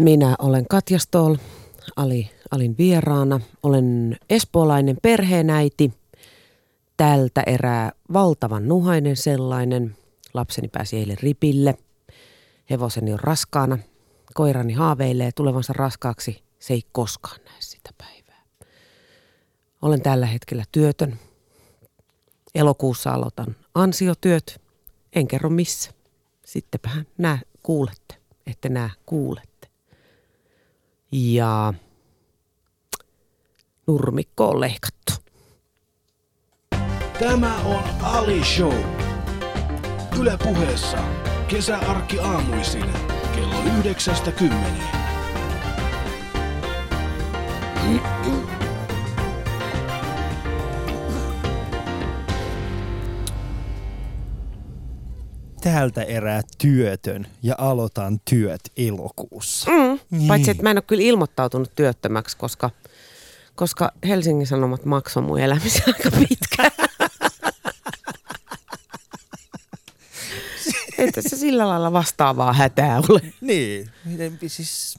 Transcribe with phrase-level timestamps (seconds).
[0.00, 1.36] Minä olen Katja Stoll,
[1.96, 3.40] Ali, Alin vieraana.
[3.62, 5.92] Olen espoolainen perheenäiti.
[6.96, 9.96] Tältä erää valtavan nuhainen sellainen.
[10.34, 11.74] Lapseni pääsi eilen ripille.
[12.70, 13.78] Hevoseni on raskaana.
[14.34, 16.42] Koirani haaveilee tulevansa raskaaksi.
[16.58, 18.42] Se ei koskaan näe sitä päivää.
[19.82, 21.18] Olen tällä hetkellä työtön.
[22.54, 24.60] Elokuussa aloitan ansiotyöt.
[25.12, 25.90] En kerro missä.
[26.46, 28.14] Sittenpähän nää kuulette,
[28.46, 29.49] että nää kuulette
[31.12, 31.74] ja
[33.86, 35.12] nurmikko on leikattu.
[37.18, 38.74] Tämä on Ali Show.
[40.20, 40.98] Yle puheessa
[41.48, 42.84] kesäarkki aamuisin
[43.34, 45.00] kello 9.10.
[55.60, 59.70] tältä erää työtön ja aloitan työt elokuussa.
[59.70, 60.00] Mm.
[60.10, 60.28] Niin.
[60.28, 62.70] Paitsi, että mä en ole kyllä ilmoittautunut työttömäksi, koska,
[63.54, 66.70] koska Helsingin Sanomat maksoi mun elämisen aika pitkään.
[70.98, 73.20] Että se sillä lailla vastaavaa hätää ole.
[73.40, 74.98] Niin, miten siis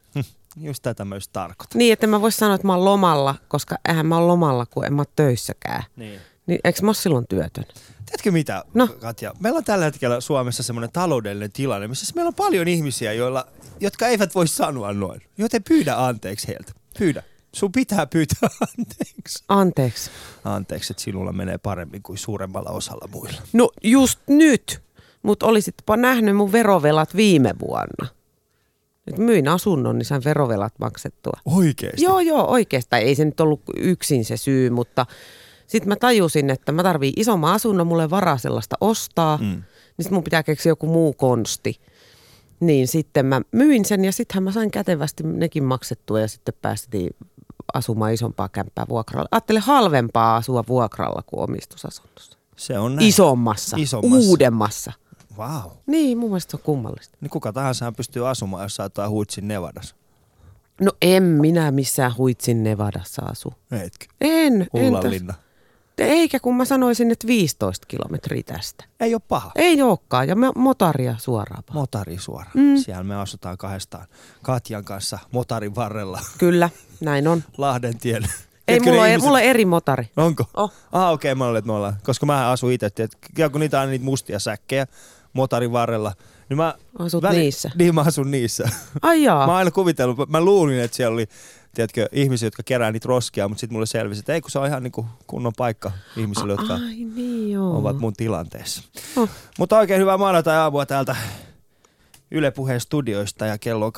[0.56, 1.78] just tätä myös tarkoitan.
[1.78, 4.84] Niin, että mä vois sanoa, että mä oon lomalla, koska eihän mä oon lomalla, kun
[4.86, 5.82] en mä oon töissäkään.
[5.96, 6.20] Niin.
[6.46, 7.64] Niin eikö mä oon silloin työtön?
[8.10, 8.86] Tiedätkö mitä, No.
[8.86, 9.32] Katja?
[9.40, 13.46] Meillä on tällä hetkellä Suomessa semmoinen taloudellinen tilanne, missä meillä on paljon ihmisiä, joilla,
[13.80, 15.20] jotka eivät voi sanoa noin.
[15.38, 16.72] Joten pyydä anteeksi heiltä.
[16.98, 17.22] Pyydä.
[17.54, 19.44] Sun pitää pyytää anteeksi.
[19.48, 20.10] Anteeksi.
[20.44, 23.42] Anteeksi, että sinulla menee paremmin kuin suuremmalla osalla muilla.
[23.52, 24.80] No just nyt,
[25.22, 28.08] mutta olisitpa nähnyt mun verovelat viime vuonna.
[29.06, 31.40] Nyt myin asunnon, niin sain verovelat maksettua.
[31.44, 32.02] Oikeesti?
[32.02, 33.02] Joo, joo, oikeastaan.
[33.02, 35.06] Ei se nyt ollut yksin se syy, mutta
[35.70, 39.36] sitten mä tajusin, että mä tarviin isomman asunnon, mulle varaa sellaista ostaa.
[39.36, 39.44] Mm.
[39.44, 39.62] Niin
[40.00, 41.80] sitten mun pitää keksiä joku muu konsti.
[42.60, 47.10] Niin sitten mä myin sen ja sittenhän mä sain kätevästi nekin maksettua ja sitten päästiin
[47.74, 49.28] asumaan isompaa kämppää vuokralla.
[49.30, 52.38] Ajattele halvempaa asua vuokralla kuin omistusasunnossa.
[52.56, 53.08] Se on näin.
[53.08, 54.28] Isommassa, Isommassa.
[54.28, 54.92] uudemmassa.
[55.38, 55.70] Wow.
[55.86, 57.18] Niin, mun mielestä se on kummallista.
[57.20, 59.96] Niin kuka tahansa pystyy asumaan, jos saa huitsin Nevadassa.
[60.80, 63.54] No en minä missään huitsin Nevadassa asu.
[63.70, 64.06] Etkö?
[64.20, 65.36] En, entäs?
[66.04, 68.84] Eikä kun mä sanoisin, että 15 kilometriä tästä.
[69.00, 69.52] Ei ole paha.
[69.56, 71.62] Ei olekaan, ja me motaria suoraan.
[71.68, 71.74] vaan.
[71.78, 72.52] Motari suoraan.
[72.54, 72.76] Mm.
[72.76, 74.06] Siellä me asutaan kahdestaan
[74.42, 77.44] Katjan kanssa motarin varrella Kyllä, näin on.
[77.58, 78.22] Lahden tien.
[78.68, 80.10] Ei, mulla, ihmiset- mulla on eri motari.
[80.16, 80.44] Onko?
[80.54, 80.72] Oh.
[80.92, 81.96] Ah, okei, okay, mä olen, että me ollaan.
[82.02, 83.08] Koska mä asun itse, että
[83.52, 84.86] kun niitä on niitä mustia säkkejä
[85.32, 86.12] motarin varrella,
[86.50, 86.74] niin mä...
[86.98, 87.70] Asut niissä?
[87.74, 88.68] Niin, mä asun niissä.
[89.02, 89.46] Ai jaa.
[89.46, 91.26] Mä oon aina kuvitellut, mä luulin, että siellä oli
[91.74, 94.66] tiedätkö, ihmisiä, jotka kerää niitä roskia, mutta sitten mulle selvisi, että ei kun se on
[94.66, 97.78] ihan niin kuin kunnon paikka ihmisille, jotka Ai niin joo.
[97.78, 98.82] ovat mun tilanteessa.
[99.16, 99.28] Oh.
[99.58, 101.16] Mutta oikein hyvää maanantai-aamua täältä
[102.30, 103.92] Yle Puheen studioista ja kello on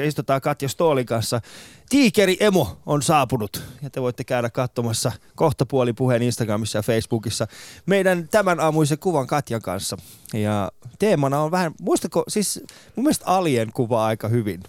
[0.00, 0.06] 8.05.
[0.06, 1.40] Istutaan Katja Stoolin kanssa.
[1.88, 7.46] Tiikeri Emo on saapunut ja te voitte käydä katsomassa kohta puoli puheen Instagramissa ja Facebookissa
[7.86, 9.96] meidän tämän aamuisen kuvan Katjan kanssa.
[10.34, 12.60] Ja teemana on vähän, muistatko, siis
[12.96, 14.62] mun mielestä Alien kuvaa aika hyvin.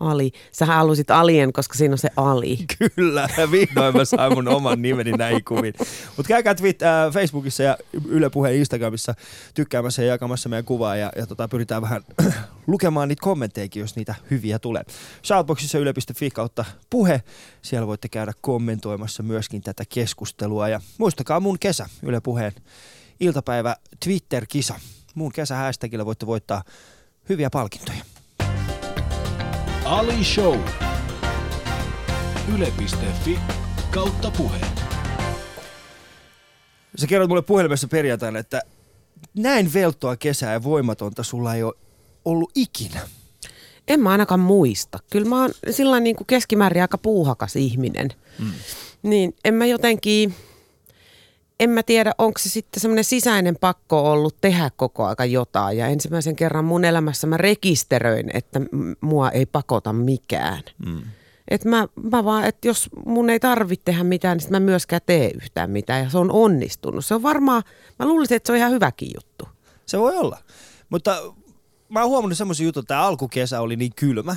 [0.00, 0.32] Ali.
[0.52, 2.58] Sähän halusit Alien, koska siinä on se Ali.
[2.96, 5.74] Kyllä, vihdoin mä sain mun oman nimeni näihin kuviin.
[6.16, 7.76] Mutta käykää twit, äh, Facebookissa ja
[8.08, 9.14] Yle Puheen Instagramissa
[9.54, 12.02] tykkäämässä ja jakamassa meidän kuvaa ja, ja tota, pyritään vähän
[12.66, 14.82] lukemaan niitä kommenttejakin, jos niitä hyviä tulee.
[15.24, 17.22] Shoutboxissa yle.fi kautta puhe.
[17.62, 22.52] Siellä voitte käydä kommentoimassa myöskin tätä keskustelua ja muistakaa mun kesä Yle Puheen
[23.20, 24.74] iltapäivä Twitter-kisa.
[25.14, 25.72] Mun kesä
[26.04, 26.62] voitte voittaa
[27.28, 28.19] hyviä palkintoja.
[29.90, 30.58] Ali Show.
[32.54, 33.38] Yle.fi
[33.90, 34.58] kautta puhe.
[36.96, 38.62] Sä kerroit mulle puhelimessa perjantaina, että
[39.34, 41.74] näin veltoa kesää ja voimatonta sulla ei ole
[42.24, 43.00] ollut ikinä.
[43.88, 44.98] En mä ainakaan muista.
[45.10, 48.08] Kyllä mä oon sillä niin kuin keskimäärin aika puuhakas ihminen.
[48.38, 48.50] Mm.
[49.02, 50.34] Niin en mä jotenkin,
[51.60, 55.78] en mä tiedä, onko se sitten semmoinen sisäinen pakko ollut tehdä koko aika jotain.
[55.78, 58.60] Ja ensimmäisen kerran mun elämässä mä rekisteröin, että
[59.00, 60.62] mua ei pakota mikään.
[60.86, 61.02] Mm.
[61.48, 65.30] Et mä, mä vaan, että jos mun ei tarvitse tehdä mitään, niin mä myöskään tee
[65.34, 66.04] yhtään mitään.
[66.04, 67.04] Ja se on onnistunut.
[67.04, 67.62] Se on varmaan,
[67.98, 69.48] mä luulisin, että se on ihan hyväkin juttu.
[69.86, 70.38] Se voi olla.
[70.90, 71.34] Mutta
[71.88, 74.36] mä oon huomannut semmoisen jutun, että tämä alkukesä oli niin kylmä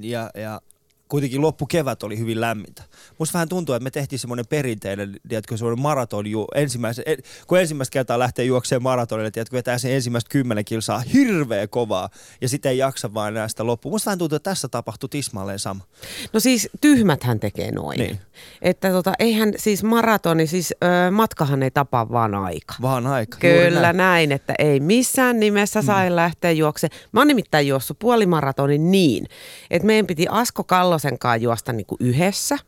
[0.00, 0.60] ja, ja
[1.08, 2.82] kuitenkin loppukevät oli hyvin lämmintä.
[3.18, 7.16] Musta vähän tuntuu, että me tehtiin semmoinen perinteinen, tiedätkö, semmoinen maraton, ju, ensimmäisen, en,
[7.46, 12.08] kun ensimmäistä kertaa lähtee juokseen maratonille, tiedätkö, vetää sen ensimmäistä kymmenen kilsaa hirveä kovaa
[12.40, 13.92] ja sitten ei jaksa vaan enää sitä loppuun.
[13.94, 15.84] Musta vähän tuntuu, että tässä tapahtui tismalleen sama.
[16.32, 17.98] No siis tyhmäthän tekee noin.
[17.98, 18.20] Niin.
[18.62, 22.74] Että tota, eihän siis maratoni, siis ö, matkahan ei tapa vaan aika.
[22.82, 23.38] Vaan aika.
[23.38, 23.96] Kyllä näin.
[23.96, 24.32] näin.
[24.32, 26.16] että ei missään nimessä sai mm.
[26.16, 26.88] lähteä juokse.
[27.12, 29.26] Mä oon nimittäin juossut puolimaratonin niin,
[29.70, 32.58] että meidän piti Asko Kallosen kanssa juosta niinku yhdessä.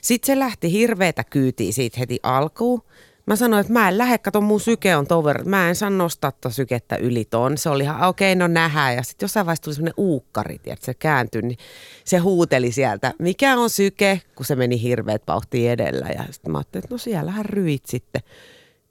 [0.00, 2.82] Sitten se lähti hirveätä kyytiä siitä heti alkuun.
[3.26, 5.48] Mä sanoin, että mä en lähde, kato mun syke on ton verran.
[5.48, 7.58] Mä en saa nostaa tota sykettä yli ton.
[7.58, 8.94] Se oli ihan, okei, okay, no nähdään.
[8.94, 11.58] Ja sitten jossain vaiheessa tuli semmoinen uukkari, että se kääntyi, niin
[12.04, 16.06] se huuteli sieltä, mikä on syke, kun se meni hirveät vauhtia edellä.
[16.08, 18.22] Ja sitten mä ajattelin, että no siellähän ryit sitten.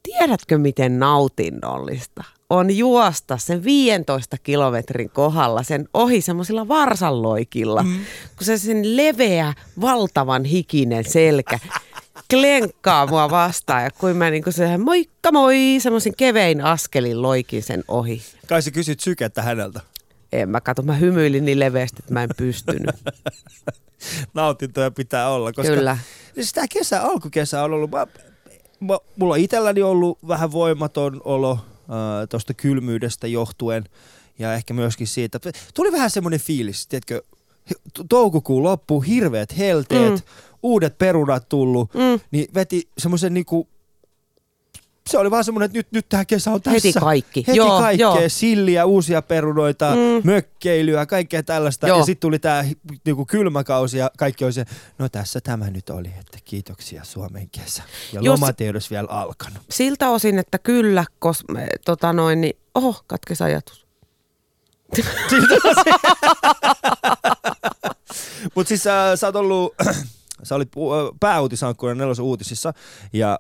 [0.03, 2.24] Tiedätkö, miten nautinnollista
[2.54, 8.00] on juosta sen 15 kilometrin kohdalla sen ohi semmoisilla varsanloikilla, mm.
[8.38, 11.60] kun se sen leveä, valtavan hikinen selkä
[12.30, 17.84] klenkkaa mua vastaan ja kun mä niinku se moikka moi, semmoisin kevein askelin loikin sen
[17.88, 18.22] ohi.
[18.48, 19.82] Kai sä kysyt sykettä häneltä.
[20.32, 22.96] En mä kato, mä hymyilin niin leveästi, että mä en pystynyt.
[24.34, 25.54] Nautintoja pitää olla.
[25.54, 25.98] Koska Kyllä.
[26.36, 28.08] Siis tämä kesä, alkukesä on ollut, mä,
[28.80, 31.60] mä, mulla on itselläni ollut vähän voimaton olo
[32.30, 33.83] tuosta kylmyydestä johtuen
[34.39, 35.39] ja ehkä myöskin siitä.
[35.74, 37.24] Tuli vähän semmoinen fiilis, tiedätkö,
[38.09, 40.21] toukokuun loppu, hirveät helteet, mm.
[40.63, 42.19] uudet perunat tullut, mm.
[42.31, 43.68] niin veti semmoisen niinku,
[45.10, 46.88] se oli vaan semmoinen, että nyt, nyt tämä kesä on tässä.
[46.88, 47.44] Heti kaikki.
[47.48, 48.20] Heti Joo, kaikkea, joo.
[48.28, 50.22] silliä, uusia perunoita, mm.
[50.24, 51.88] mökkeilyä, kaikkea tällaista.
[51.88, 51.98] Joo.
[51.98, 52.66] Ja sitten tuli tämä
[53.06, 54.66] niinku kylmäkausi ja kaikki oli se,
[54.98, 57.84] no tässä tämä nyt oli, että kiitoksia Suomen kesä.
[58.14, 59.64] Ja Jos- lomat ei edes vielä alkanut.
[59.70, 61.54] Siltä osin, että kyllä, koska
[61.86, 63.84] tota noin, niin oho, katkes ajatus.
[68.56, 69.76] Mutta siis äh, sä oot ollut,
[70.44, 72.74] sä olit äh, pääuutisankkuna nelosen uutisissa
[73.14, 73.40] ja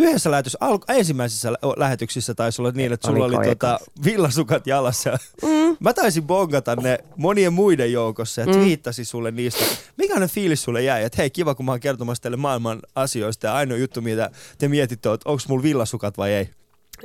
[0.00, 4.66] yhdessä lähetys, al- ensimmäisissä lä- lähetyksissä taisi olla niin, että sulla oli Oliko tota, villasukat
[4.66, 5.18] jalassa.
[5.42, 5.76] Mm.
[5.80, 9.64] Mä taisin bongata ne monien muiden joukossa ja twiittasin sulle niistä.
[9.96, 11.04] Mikäinen fiilis sulle jäi?
[11.04, 14.68] Että hei, kiva kun mä oon kertomassa teille maailman asioista ja ainoa juttu, mitä te
[14.68, 16.50] mietitte, on, että onko mulla villasukat vai ei.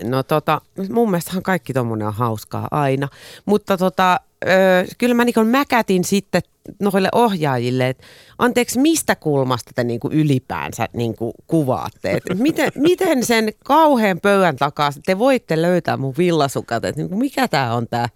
[0.03, 3.07] No tota, mun mielestähän kaikki tommonen on hauskaa aina.
[3.45, 4.19] Mutta tota,
[4.97, 6.41] kyllä mä niin mäkätin sitten
[6.79, 8.03] noille ohjaajille, että
[8.37, 12.11] anteeksi, mistä kulmasta te niinku ylipäänsä niinku kuvaatte?
[12.11, 16.85] Et miten, miten sen kauhean pöydän takaa te voitte löytää mun villasukat?
[16.85, 18.09] Et niinku mikä tämä on tämä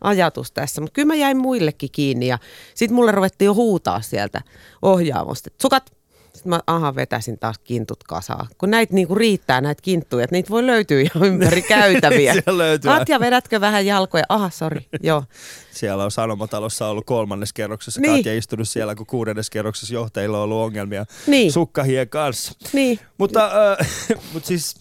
[0.00, 0.80] ajatus tässä?
[0.80, 2.38] Mutta kyllä mä jäin muillekin kiinni ja
[2.74, 4.40] sitten mulle ruvettiin jo huutaa sieltä
[4.82, 5.46] ohjaamosta.
[5.46, 5.92] että Sukat,
[6.36, 8.46] sitten mä aha, vetäisin taas kintut kasaan.
[8.58, 12.32] Kun näitä niinku riittää, näitä kinttuja, että niitä voi löytyä ihan ympäri käytäviä.
[12.32, 12.90] Siellä löytyy.
[12.90, 14.24] Katja, vedätkö vähän jalkoja?
[14.28, 15.24] Aha, sori, joo.
[15.72, 18.00] Siellä on Sanomatalossa ollut kolmannes kerroksessa.
[18.00, 18.16] Niin.
[18.16, 21.52] Katja istunut siellä, kun kuudennes kerroksessa johtajilla on ollut ongelmia Niin.
[21.52, 22.52] sukkahien kanssa.
[22.72, 23.50] Niin, Mutta,
[23.80, 23.88] äh,
[24.32, 24.74] mut siis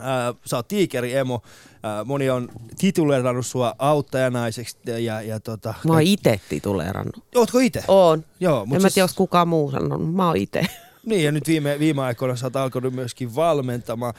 [0.00, 0.06] äh,
[0.44, 1.42] sä oot tiikeri emo.
[1.84, 2.48] Äh, moni on
[2.78, 5.74] tituleerannut sua auttajanaisiksi ja, ja tota...
[5.86, 7.24] mä oon itse tituleerannut.
[7.34, 7.84] Ootko itse?
[7.88, 8.24] Oon.
[8.40, 10.14] Joo, En mutta mä siis, tiedä, jos kukaan muu sanonut.
[10.14, 10.66] Mä oon itse.
[11.06, 14.14] niin ja nyt viime, viime aikoina sä oot alkanut myöskin valmentamaan.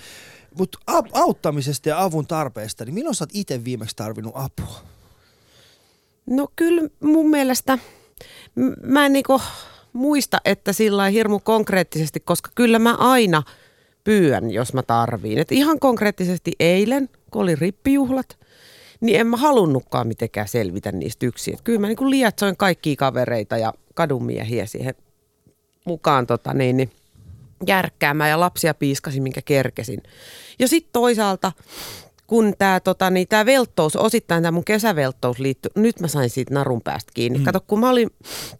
[0.57, 0.77] Mutta
[1.13, 4.75] auttamisesta ja avun tarpeesta, niin milloin sä oot itse viimeksi tarvinnut apua?
[6.25, 7.77] No kyllä mun mielestä,
[8.81, 9.41] mä en niinku
[9.93, 13.43] muista, että sillä hirmu konkreettisesti, koska kyllä mä aina
[14.03, 15.39] pyydän, jos mä tarviin.
[15.39, 18.37] Et ihan konkreettisesti eilen, kun oli rippijuhlat,
[19.01, 21.53] niin en mä halunnutkaan mitenkään selvitä niistä yksin.
[21.53, 24.95] Et kyllä mä niinku lietsoin kaikkia kavereita ja kadunmiehiä siihen
[25.85, 26.91] mukaan tota niin, niin
[27.67, 30.03] järkkäämään ja lapsia piiskasin, minkä kerkesin.
[30.59, 31.51] Ja sitten toisaalta,
[32.27, 36.53] kun tämä tota, niin tää velttous, osittain tämä mun kesävelttous liittyy, nyt mä sain siitä
[36.53, 37.39] narun päästä kiinni.
[37.39, 37.45] Mm.
[37.45, 38.09] Kato, kun mä olin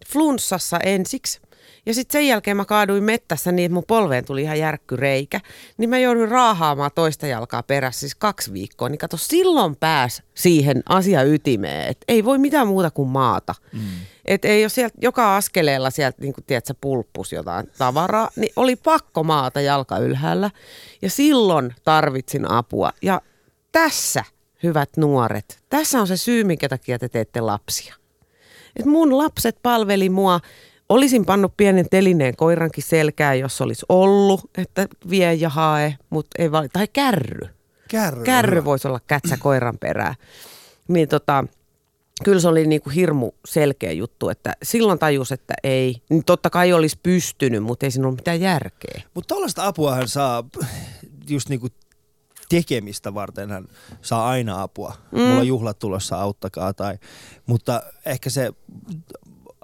[0.07, 1.41] flunssassa ensiksi,
[1.85, 5.41] ja sitten sen jälkeen mä kaaduin mettässä niin, että mun polveen tuli ihan järkkyreikä.
[5.77, 8.89] Niin mä jouduin raahaamaan toista jalkaa perässä siis kaksi viikkoa.
[8.89, 13.55] Niin kato, silloin pääs siihen asia ytimeen, että ei voi mitään muuta kuin maata.
[13.73, 13.79] Mm.
[14.25, 18.53] Että ei ole sieltä joka askeleella sieltä, niin kuin tiedät, sä pulppus jotain tavaraa, niin
[18.55, 20.51] oli pakko maata jalka ylhäällä.
[21.01, 22.91] Ja silloin tarvitsin apua.
[23.01, 23.21] Ja
[23.71, 24.23] tässä,
[24.63, 27.95] hyvät nuoret, tässä on se syy, minkä takia te teette lapsia.
[28.75, 30.39] Et mun lapset palveli mua.
[30.89, 36.51] Olisin pannut pienen telineen koirankin selkään, jos olisi ollut, että vie ja hae, mutta ei
[36.51, 37.47] vali- Tai kärry.
[37.89, 38.23] Kärry.
[38.23, 40.15] Kärry voisi olla kätsä koiran perää.
[40.87, 41.45] Niin tota,
[42.23, 46.01] kyllä se oli niinku hirmu selkeä juttu, että silloin tajus, että ei.
[46.09, 49.01] Niin totta kai olisi pystynyt, mutta ei siinä ollut mitään järkeä.
[49.13, 50.43] Mutta tällaista apuahan saa
[51.29, 51.67] just niinku
[52.49, 53.65] tekemistä varten hän
[54.01, 54.93] saa aina apua.
[55.11, 55.19] Mm.
[55.19, 56.73] Mulla on juhlat tulossa, auttakaa.
[56.73, 56.97] Tai,
[57.45, 58.51] mutta ehkä se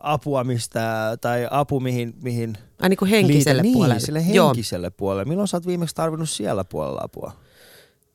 [0.01, 3.93] apua mistä, tai apu mihin, mihin Ai niin kuin henkiselle liitä- puolelle.
[3.95, 4.47] Niin, sille Joo.
[4.47, 5.25] henkiselle puolelle.
[5.25, 7.31] Milloin sä oot viimeksi tarvinnut siellä puolella apua?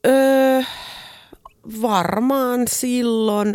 [0.07, 0.61] Öö,
[1.83, 3.55] varmaan silloin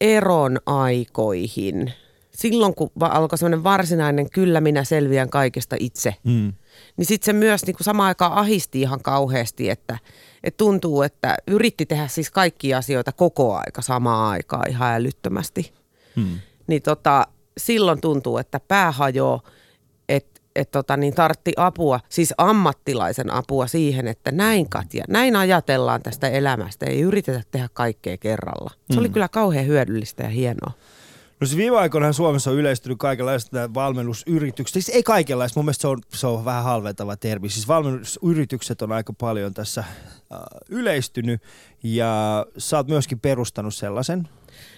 [0.00, 1.92] eron aikoihin.
[2.36, 6.52] Silloin, kun alkoi semmoinen varsinainen kyllä minä selviän kaikesta itse, Mm.
[6.96, 9.98] niin sitten se myös niin kuin samaan aikaan ahisti ihan kauheasti, että,
[10.44, 15.72] että tuntuu, että yritti tehdä siis kaikkia asioita koko aika samaan aikaan ihan älyttömästi.
[16.16, 16.38] Mm.
[16.66, 17.26] Niin tota,
[17.58, 19.40] silloin tuntuu, että pää hajoaa,
[20.08, 26.02] että et tota, niin tartti apua, siis ammattilaisen apua siihen, että näin Katja, näin ajatellaan
[26.02, 28.70] tästä elämästä, ei yritetä tehdä kaikkea kerralla.
[28.90, 29.12] Se oli Mm.
[29.14, 30.72] kyllä kauhean hyödyllistä ja hienoa.
[31.40, 34.72] No siis viime aikoina Suomessa on yleistynyt kaikenlaiset nämä valmennusyritykset.
[34.72, 37.48] Siis ei kaikenlaista, mun mielestä se on, se on vähän halventava termi.
[37.48, 41.42] Siis valmennusyritykset on aika paljon tässä äh, yleistynyt
[41.82, 44.28] ja sä oot myöskin perustanut sellaisen.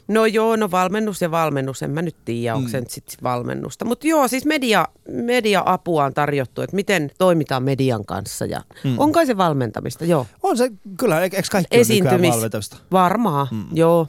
[0.09, 2.83] No joo, no valmennus ja valmennus, en mä nyt tiedä, onko se Mm.
[2.83, 3.85] nyt sit valmennusta.
[3.85, 8.95] Mutta joo, siis media, media-apua on tarjottu, että miten toimitaan median kanssa ja Mm.
[8.99, 10.27] on kai se valmentamista, joo.
[10.43, 12.77] On se, kyllä, eikö kaikki Esiintymis, valmentamista?
[12.93, 13.65] varmaan, Mm.
[13.73, 14.09] joo.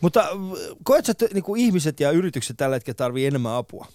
[0.00, 0.28] Mutta äh,
[0.84, 3.86] koet sä, että niinku ihmiset ja yritykset tällä hetkellä tarvii enemmän apua?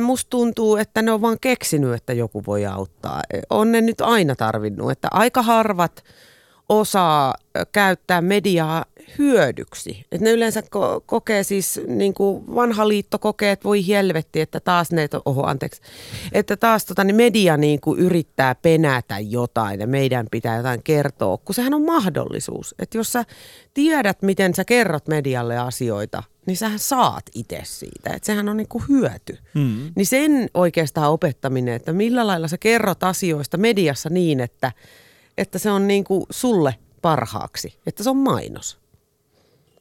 [0.00, 3.22] Musta tuntuu, että ne on vaan keksinyt, että joku voi auttaa.
[3.34, 6.04] Ö, On ne nyt aina tarvinnut, että aika harvat
[6.70, 7.34] osaa
[7.72, 8.84] käyttää mediaa
[9.18, 10.06] hyödyksi.
[10.12, 14.60] Et ne yleensä ko- kokee siis, niin kuin vanha liitto kokee, että voi helvetti, että
[14.60, 15.82] taas ne, oho anteeksi,
[16.32, 21.38] että taas tota, niin media niin kuin yrittää penätä jotain ja meidän pitää jotain kertoa,
[21.38, 22.74] kun sehän on mahdollisuus.
[22.78, 23.24] Että jos sä
[23.74, 28.10] tiedät, miten sä kerrot medialle asioita, niin sähän saat itse siitä.
[28.14, 29.38] Että sehän on niin kuin hyöty.
[29.54, 29.92] Mm.
[29.96, 34.72] Niin sen oikeastaan opettaminen, että millä lailla sä kerrot asioista mediassa niin, että,
[35.38, 38.78] että se on niin kuin sulle parhaaksi, että se on mainos.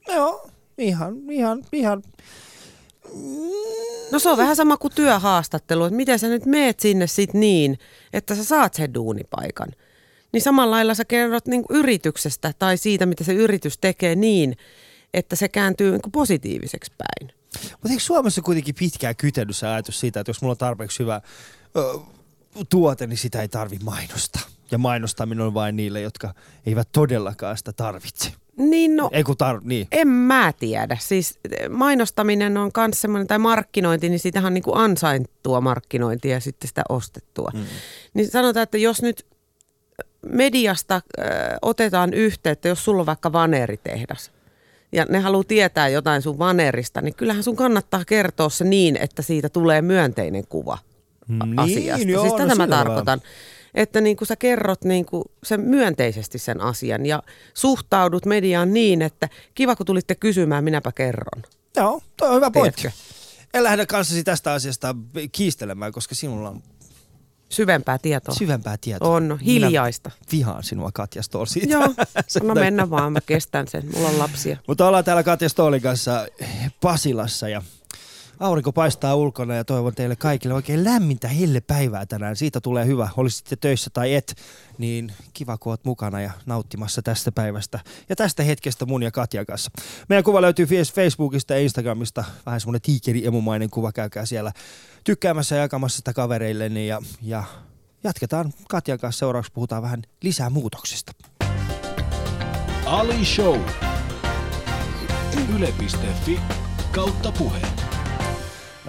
[0.08, 2.04] Joo, ihan, ihan, ihan.
[4.12, 7.80] No se on vähän sama kuin työhaastattelu, että miten sä nyt meet sinne sit niin,
[8.14, 9.72] että sä saat sen duunipaikan.
[10.34, 14.58] Niin samalla lailla sä kerrot niin kuin yrityksestä tai siitä, mitä se yritys tekee niin,
[15.14, 17.34] että se kääntyy niin kuin positiiviseksi päin.
[17.72, 21.22] Mutta eikö Suomessa kuitenkin pitkään kytennyt se ajatus siitä, että jos mulla on tarpeeksi hyvä
[21.78, 22.00] ö,
[22.70, 24.42] tuote, niin sitä ei tarvi mainostaa.
[24.72, 26.34] Ja mainostaminen on vain niille, jotka
[26.66, 28.32] eivät todellakaan sitä tarvitse.
[28.58, 29.88] Niin no, Ei kun tar- niin.
[29.92, 30.98] En mä tiedä.
[31.02, 36.40] Siis mainostaminen on myös semmoinen, tai markkinointi, niin sitähän on niin kuin ansaintua markkinointia ja
[36.40, 37.52] sitten sitä ostettua.
[37.54, 37.64] Mm.
[38.14, 39.26] Niin sanotaan, että jos nyt
[40.26, 41.28] mediasta äh,
[41.62, 44.32] otetaan yhteyttä, jos sulla on vaikka vaneeritehdas,
[44.92, 49.22] ja ne haluaa tietää jotain sun vanerista, niin kyllähän sun kannattaa kertoa se niin, että
[49.22, 50.78] siitä tulee myönteinen kuva
[51.40, 52.08] a- Niin, asiasta.
[52.08, 53.20] joo, siis no tätä mä sillä tavalla.
[53.76, 57.24] Että niin kuin sä kerrot niin kuin sen myönteisesti sen asian ja
[57.54, 61.44] suhtaudut mediaan niin, että kiva kun tulitte kysymään, minäpä kerron.
[61.76, 62.82] Joo, toi on hyvä pointti.
[62.82, 63.04] Tiedätkö?
[63.54, 64.96] En lähde kanssasi tästä asiasta
[65.32, 66.64] kiistelemään, koska sinulla on
[67.50, 68.36] Syvempää tietoa.
[68.36, 69.10] syvempää tietoa.
[69.10, 70.10] On, no, hiljaista.
[70.10, 71.74] Minä vihaan sinua Katja Stoll siitä.
[71.74, 72.54] Joo, takia.
[72.54, 73.84] mennä vaan, mä kestän sen.
[73.94, 74.58] Mulla on lapsia.
[74.68, 76.28] Mutta ollaan täällä Katja Stollin kanssa
[76.82, 77.62] Pasilassa ja
[78.40, 82.36] aurinko paistaa ulkona ja toivon teille kaikille oikein lämmintä hellepäivää tänään.
[82.36, 84.36] Siitä tulee hyvä, oli sitten töissä tai et,
[84.78, 87.80] niin kiva kun oot mukana ja nauttimassa tästä päivästä
[88.10, 89.72] ja tästä hetkestä mun ja Katjan kanssa.
[90.10, 94.52] Meidän kuva löytyy Face- Facebookista ja Instagramista, vähän semmoinen tiikeri-emumainen kuva, käykää siellä
[95.04, 97.44] tykkäämässä ja jakamassa sitä kavereilleni ja, ja
[98.04, 101.12] jatketaan Katjan kanssa seuraavaksi, puhutaan vähän lisää muutoksista.
[102.86, 103.60] Ali Show.
[105.56, 106.40] Yle.fi
[106.92, 107.79] kautta puhe.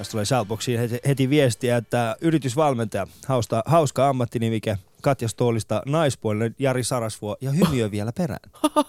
[0.00, 6.84] Tästä tulee Shoutboxiin heti, heti viestiä, että yritysvalmentaja, hauska, hauska ammattinimike, Katja Stoolista naispuolinen Jari
[6.84, 8.50] Sarasvuo ja hymiö vielä perään.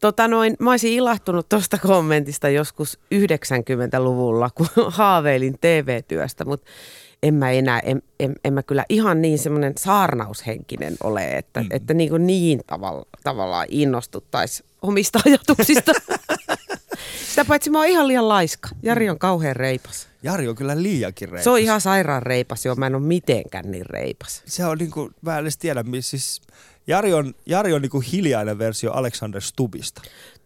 [0.00, 4.66] Tota noin, mä olisin ilahtunut tuosta kommentista joskus 90-luvulla, kun
[4.98, 6.70] haaveilin TV-työstä, mutta
[7.22, 11.68] en mä enää, en, en, en mä kyllä ihan niin semmoinen saarnaushenkinen ole, että, mm.
[11.70, 15.92] että niin, kuin niin tavalla, tavallaan innostuttaisi omista ajatuksista.
[17.28, 18.68] Sitä paitsi mä oon ihan liian laiska.
[18.82, 20.08] Jari on kauhean reipas.
[20.22, 21.44] Jari on kyllä liiakin reipas.
[21.44, 22.74] Se on ihan sairaan reipas, joo.
[22.74, 24.42] Mä en ole mitenkään niin reipas.
[24.46, 26.42] Se on niinku, mä en edes tiedä, missä siis
[26.86, 30.02] Jari on, Jari on niinku hiljainen versio Alexander Stubista.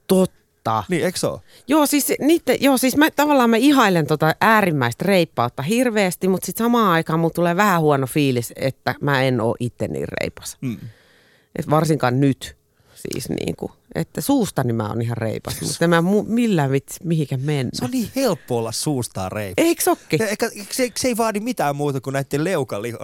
[0.07, 0.85] Totta.
[0.89, 1.41] Niin, eikö ole?
[1.69, 6.65] Joo, siis, niitte, joo, siis mä, tavallaan mä ihailen tota äärimmäistä reippautta hirveästi, mutta sitten
[6.65, 10.57] samaan aikaan mulla tulee vähän huono fiilis, että mä en ole itse niin reipas.
[10.61, 10.79] Mm.
[11.57, 12.57] Et varsinkaan nyt.
[12.95, 17.01] Siis niin kuin, että suustani mä oon ihan reipas, mutta en mä mu- millään vitsi
[17.05, 17.71] mihinkään mennä.
[17.75, 19.55] Se on niin helppo olla suustaan reipas.
[19.67, 20.19] Eikö sokki?
[20.29, 22.45] Eikä, se, se ei vaadi mitään muuta kuin näiden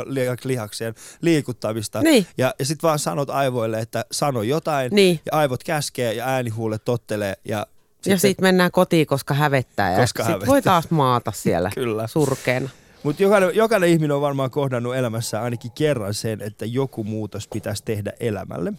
[0.07, 2.01] leukalihaksien liikuttamista.
[2.03, 2.27] Niin.
[2.39, 4.91] Ja, ja sitten vaan sanot aivoille, että sano jotain.
[4.95, 5.21] Niin.
[5.33, 7.67] Ja aivot käskee ja äänihuulet tottelee ja
[8.07, 9.93] ja sitten mennään kotiin, koska hävettää.
[9.93, 10.53] Ja Koska sit hävettää.
[10.53, 12.07] voi taas maata siellä Kyllä.
[12.07, 12.69] surkeena.
[13.03, 17.83] Mutta jokainen, jokainen ihminen on varmaan kohdannut elämässä ainakin kerran sen, että joku muutos pitäisi
[17.85, 18.73] tehdä elämälle.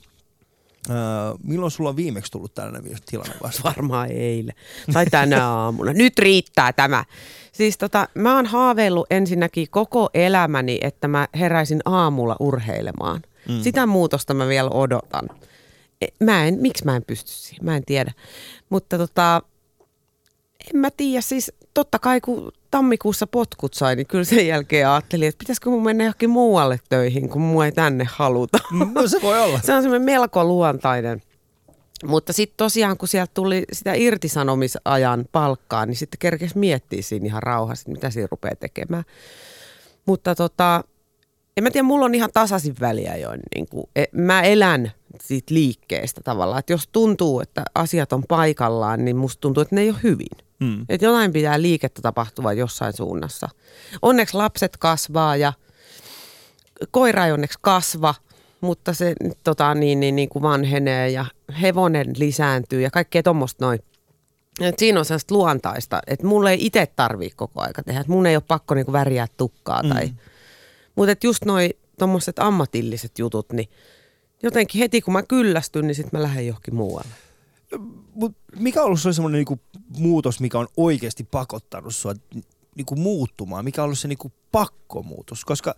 [0.90, 0.96] Öö,
[1.44, 3.76] milloin sulla on viimeksi tullut tällainen tilanne vastaan?
[3.76, 4.56] Varmaan eilen.
[4.94, 5.94] Tai tänä aamuna.
[5.94, 7.06] Nyt riittää tämä.
[7.52, 13.22] Siis tota, mä oon haaveillut ensinnäkin koko elämäni, että mä heräisin aamulla urheilemaan.
[13.50, 13.62] Mm.
[13.62, 15.30] Sitä muutosta mä vielä odotan.
[16.02, 17.66] E, Mä en, miksi mä en pysty siihen?
[17.66, 18.12] Mä en tiedä.
[18.70, 19.42] Mutta tota,
[20.74, 21.22] en mä tiedä.
[21.22, 25.84] Siis totta kai kun tammikuussa potkut sai, niin kyllä sen jälkeen ajattelin, että pitäisikö mun
[25.84, 28.58] mennä johonkin muualle töihin, kun mua ei tänne haluta.
[28.94, 29.60] No se voi olla.
[29.64, 31.22] Se on semmoinen melko luontainen.
[32.06, 37.44] Mutta sitten tosiaan, kun sieltä tuli sitä irtisanomisajan palkkaa, niin sitten kerkesi miettiä siinä ihan
[37.44, 39.04] rauhassa, mitä siinä rupeaa tekemään.
[40.06, 40.84] Mutta tota,
[41.58, 43.30] en mä tiedä, mulla on ihan tasaisin väliä jo.
[43.56, 44.92] Niin kuin, e- mä elän
[45.24, 46.60] siitä liikkeestä tavallaan.
[46.60, 50.28] Että jos tuntuu, että asiat on paikallaan, niin musta tuntuu, että ne ei ole hyvin.
[50.60, 50.86] Mm.
[50.90, 53.50] Että jotain pitää liikettä tapahtua jossain suunnassa.
[54.02, 55.54] Onneksi lapset kasvaa ja
[56.92, 58.16] koira ei onneksi kasva,
[58.62, 61.26] mutta se tota, niin, niin, niin kuin vanhenee ja
[61.62, 63.80] hevonen lisääntyy ja kaikkea tuommoista noin.
[64.62, 68.00] Et siinä on sellaista luontaista, että mulle ei itse tarvii koko aika tehdä.
[68.00, 69.82] Että mun ei ole pakko niinku väriä tukkaa.
[69.90, 70.16] Tai, Mm.
[70.96, 71.70] Mutta just noi
[72.00, 73.70] tuommoiset ammatilliset jutut, niin
[74.46, 77.12] jotenkin heti kun mä kyllästyn, niin sitten mä lähden johonkin muualle.
[78.16, 79.60] Mut mikä on ollut se semmoinen niinku
[79.98, 82.14] muutos, mikä on oikeasti pakottanut sua
[82.76, 83.66] niinku muuttumaan?
[83.66, 85.46] Mikä on ollut se niinku pakkomuutos?
[85.46, 85.76] Koska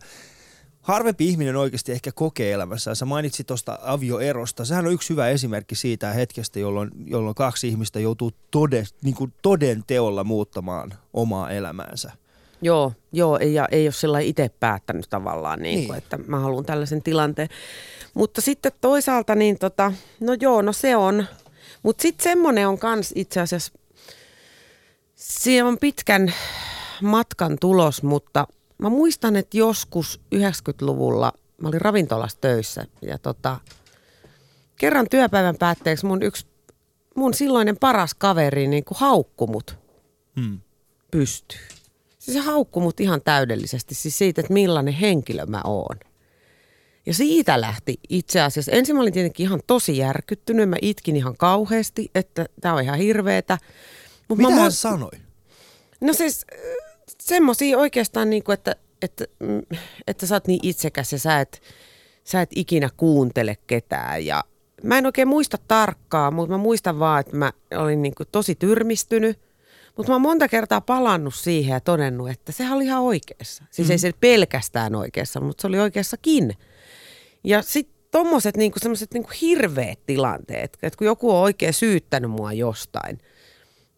[0.81, 2.95] harvempi ihminen oikeasti ehkä kokee elämässä.
[2.95, 4.65] Sä mainitsit tuosta avioerosta.
[4.65, 9.83] Sehän on yksi hyvä esimerkki siitä hetkestä, jolloin, jolloin kaksi ihmistä joutuu tode, niinku toden
[9.87, 12.11] teolla muuttamaan omaa elämäänsä.
[12.61, 15.87] Joo, joo ja ei ole sillä itse päättänyt tavallaan, niin Niin.
[15.87, 17.49] Kuin, että mä haluan tällaisen tilanteen.
[18.13, 21.25] Mutta sitten toisaalta, niin tota, no joo, no se on.
[21.83, 23.73] Mutta sitten semmoinen on kans itse asiassa,
[25.15, 26.33] se on pitkän
[27.01, 28.47] matkan tulos, mutta
[28.77, 33.59] mä muistan, että joskus 90-luvulla mä olin ravintolassa töissä ja tota,
[34.77, 36.45] kerran työpäivän päätteeksi mun yksi,
[37.15, 39.77] mun silloinen paras kaveri niin kuin haukkui mut
[40.35, 40.59] Hmm.
[41.11, 41.59] pystyy.
[42.27, 45.99] Siis se haukkui mut ihan täydellisesti, siis siitä, että millainen henkilö mä oon.
[47.05, 48.71] Ja siitä lähti itse asiassa.
[48.71, 52.97] Ensin mä olin tietenkin ihan tosi järkyttynyt, mä itkin ihan kauheasti, että tää on ihan
[52.97, 53.57] hirveetä.
[54.27, 55.11] Mut Mitä mä hän sanoi?
[56.01, 56.45] No siis
[57.21, 59.25] semmosia oikeastaan niin kuin, että, että,
[60.07, 61.61] että sä oot niin itsekäs ja sä et,
[62.23, 64.25] sä et ikinä kuuntele ketään.
[64.25, 64.43] Ja
[64.83, 68.55] mä en oikein muista tarkkaa, mutta mä muistan vaan, että mä olin niin kuin tosi
[68.55, 69.46] tyrmistynyt.
[69.97, 73.63] Mutta mä oon monta kertaa palannut siihen ja todennut, että sehän oli ihan oikeassa.
[73.71, 73.91] Siis mm.
[73.91, 76.57] ei se pelkästään oikeassa, mutta se oli oikeassakin.
[77.43, 82.53] Ja sitten tommoset niinku, semmoiset niinku hirveät tilanteet, että kun joku on oikein syyttänyt mua
[82.53, 83.19] jostain,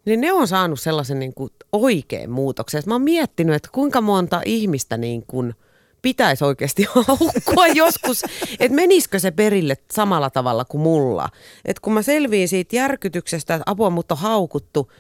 [0.06, 2.80] niin ne on saanut sellaisen niin kuin oikein muutoksen.
[2.80, 5.54] Et Mä oon miettinyt, että kuinka monta ihmistä niin kuin
[6.02, 8.24] pitäisi oikeasti haukkua joskus,
[8.60, 11.30] että menisikö se perille samalla tavalla kuin mulla.
[11.66, 14.92] Että kun mä selviin siitä järkytyksestä, että apua mut on haukuttu,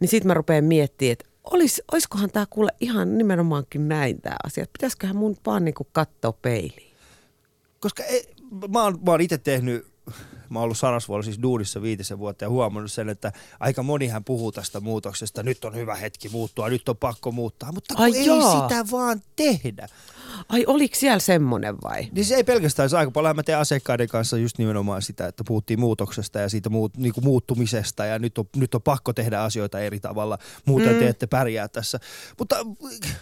[0.00, 4.66] niin sitten mä rupean miettimään, että olis, olisikohan tämä kuule ihan nimenomaankin näin tämä asia.
[4.72, 6.94] Pitäisiköhän mun vaan niin kuin katsoa peiliin.
[7.80, 8.34] Koska ei,
[8.68, 9.86] mä oon, mä oon itse tehnyt,
[10.50, 14.52] mä oon ollut Sarasvuolla siis duudissa viitisen vuotta ja huomannut sen, että aika monihan puhuu
[14.52, 15.42] tästä muutoksesta.
[15.42, 18.68] Nyt on hyvä hetki muuttua, nyt on pakko muuttaa, mutta kun Ai ei jaa.
[18.68, 19.88] sitä vaan tehdä.
[20.48, 22.08] Ai oliko siellä semmoinen vai?
[22.12, 25.44] Niin se ei pelkästään, se aika paljon mä teen asiakkaiden kanssa just nimenomaan sitä, että
[25.46, 29.40] puhuttiin muutoksesta ja siitä muut, niin kuin muuttumisesta ja nyt on, nyt on pakko tehdä
[29.40, 30.98] asioita eri tavalla, muuten mm.
[30.98, 32.00] te ette pärjää tässä.
[32.38, 32.56] Mutta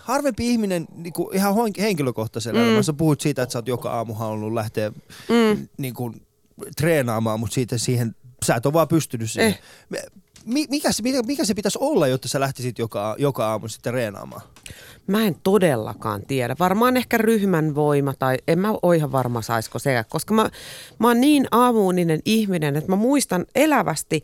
[0.00, 2.66] harvempi ihminen niin kuin ihan henkilökohtaisella mm.
[2.66, 4.90] elämässä, puhut siitä, että sä oot joka aamu halunnut lähteä
[5.29, 5.68] mm.
[5.79, 6.26] niin kuin,
[6.76, 9.50] treenaamaan, mutta siitä siihen, sä et ole vaan pystynyt siihen.
[9.50, 9.61] Eh.
[9.88, 10.05] Me-
[10.46, 14.42] mikä, se, mikä, mikä se pitäisi olla, jotta sä lähtisit joka, joka aamu sitten treenaamaan?
[15.06, 16.56] Mä en todellakaan tiedä.
[16.59, 20.50] Varmaan ehkä ryhmän voima tai en mä ole ihan varma saisiko se, koska mä,
[20.98, 24.22] mä oon niin aamuuninen ihminen, että mä muistan elävästi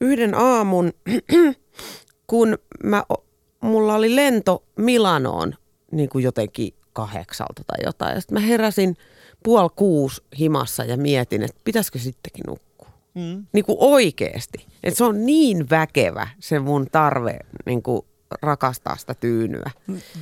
[0.00, 0.92] yhden aamun,
[2.30, 3.04] kun mä,
[3.60, 5.54] mulla oli lento Milanoon
[5.90, 8.14] niin kuin jotenkin kahdeksalta tai jotain.
[8.14, 8.96] Ja sitten mä heräsin
[9.42, 12.71] puoli kuusi himassa ja mietin, että pitäisikö sittenkin nukkua.
[13.14, 13.46] Mm.
[13.52, 14.66] Niin kuin oikeasti.
[14.82, 18.02] Että se on niin väkevä se mun tarve niin kuin
[18.42, 19.70] rakastaa sitä tyynyä.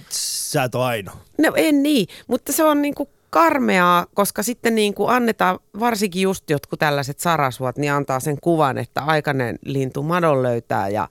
[0.08, 1.16] Sä et ole ainoa.
[1.38, 6.78] No en niin, mutta se on niinku karmeaa, koska sitten niinku annetaan, varsinkin just jotkut
[6.78, 11.08] tällaiset sarasuot, niin antaa sen kuvan, että aikainen lintu madon löytää ja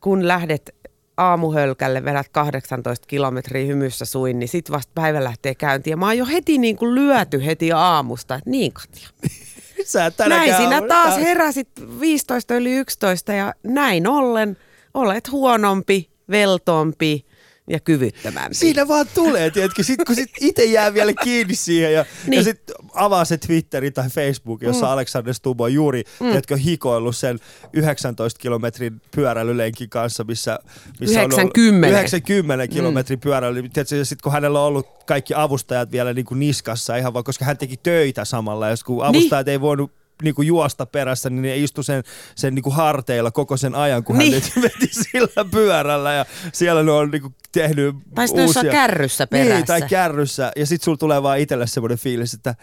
[0.00, 0.74] kun lähdet
[1.16, 5.92] aamuhölkälle, vedät 18 kilometriä hymyssä suin, niin sit vasta päivä lähtee käyntiin.
[5.92, 9.08] Ja mä oon jo heti niinku lyöty heti aamusta, että niin Katja.
[9.86, 11.20] Sä et näin sinä taas taas.
[11.20, 11.68] heräsit
[12.00, 14.56] 15 yli 11 ja näin ollen
[14.94, 17.25] olet huonompi, veltompi
[17.70, 18.54] ja kyvyttömämpi.
[18.54, 22.30] Siinä vaan tulee, tiedätkö, sit kun sit itse jää vielä kiinni siihen ja, niin.
[22.30, 22.38] Niin.
[22.38, 22.60] ja sit
[22.94, 24.92] avaa se Twitteri tai Facebook, jossa mm.
[24.92, 26.26] Alexander Stubb on juuri, mm.
[26.26, 27.38] tiedätkö, hikoillut sen
[27.72, 30.58] 19 kilometrin pyöräilylenkin kanssa, missä,
[31.00, 31.86] missä on 90.
[31.86, 33.62] ollut 90 kilometrin pyöräily.
[33.62, 37.24] Tiedätkö, ja sit kun hänellä on ollut kaikki avustajat vielä niin kuin niskassa ihan vaan,
[37.24, 39.52] koska hän teki töitä samalla, jos kun avustajat niin.
[39.52, 42.02] ei voinut niin kuin juosta perässä, niin ne istu sen,
[42.34, 44.34] sen niin kuin harteilla koko sen ajan, kun hän Niin.
[44.34, 48.72] veti, veti sillä pyörällä ja siellä ne on niin kuin tehnyt Tai sitten uusia...
[48.72, 49.54] kärryssä perässä.
[49.54, 50.52] Niin, tai kärryssä.
[50.56, 52.54] Ja sit sulla tulee vaan itselle semmoinen fiilis, että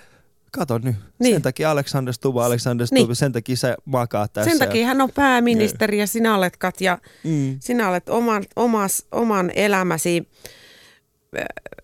[0.52, 0.96] kato nyt, niin.
[1.20, 1.36] Niin.
[1.36, 3.16] sen takia Alexander Stubb, Alexander Stubb, Niin.
[3.16, 4.50] sen takia sä makaat tässä.
[4.50, 7.58] Sen takia hän on pääministeri ja sinä olet Katja, Mm.
[7.60, 10.28] sinä olet oman, omas, oman elämäsi...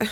[0.01, 0.11] äh,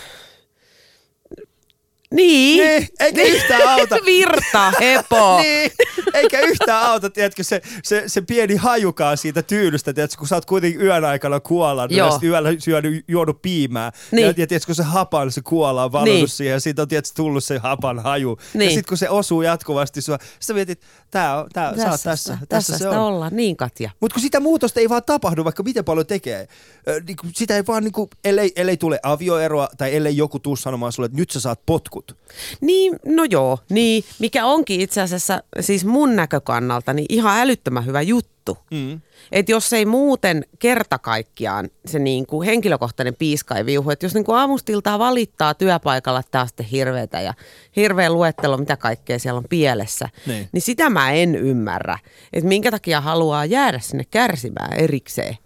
[2.14, 2.64] Niin.
[2.66, 3.96] Niin, eikä yhtään auta.
[4.06, 5.38] Virta, hepo.
[5.42, 5.70] niin,
[6.14, 10.44] eikä yhtään auta, tiedätkö, se, se, se pieni hajukaan siitä tyynystä, tiedätkö, kun sä oot
[10.44, 12.18] kuitenkin yön aikana kuolannut ja Joo.
[12.22, 13.92] yöllä syönyt, juonut piimää.
[14.10, 14.22] Niin.
[14.26, 16.28] Ja, ja tiedätkö, se hapan, se kuola on valunut Niin.
[16.28, 18.38] siihen ja siitä on tietysti tullut se hapan haju.
[18.54, 18.72] Ja Niin.
[18.74, 22.38] sit kun se osuu jatkuvasti sua, sä mietit, tää on, tää, sä oot tässä, tässä,
[22.48, 22.96] tässä se on.
[22.98, 23.36] ollaan.
[23.36, 23.90] Niin Katja.
[24.00, 26.48] Mutta kun sitä muutosta ei vaan tapahdu, vaikka miten paljon tekee,
[26.88, 30.38] ö, niin kun sitä ei vaan, niin kun, ellei, ellei tule avioeroa tai ellei joku
[30.38, 31.66] tuu sanomaan sulle, että nyt sä saat
[32.06, 32.16] potkut.
[32.60, 38.02] Niin, no joo, niin, mikä onkin itse asiassa siis mun näkökannalta niin ihan älyttömän hyvä
[38.02, 38.58] juttu.
[38.70, 39.00] Mm.
[39.32, 44.14] Että jos ei muuten kerta kaikkiaan se niin kuin henkilökohtainen piiska ei viuhu, että jos
[44.14, 47.34] niin kuin aamustiltaa valittaa työpaikalla, että on sitten hirveetä ja
[47.76, 50.48] hirveä luettelo, mitä kaikkea siellä on pielessä, Niin.
[50.52, 51.98] niin sitä mä en ymmärrä,
[52.32, 55.36] että minkä takia haluaa jäädä sinne kärsimään erikseen.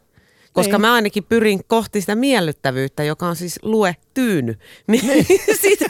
[0.53, 0.81] Koska Niin.
[0.81, 4.59] mä ainakin pyrin kohti sitä miellyttävyyttä, joka on siis lue tyyny.
[4.87, 5.27] Niin.
[5.63, 5.85] sitä,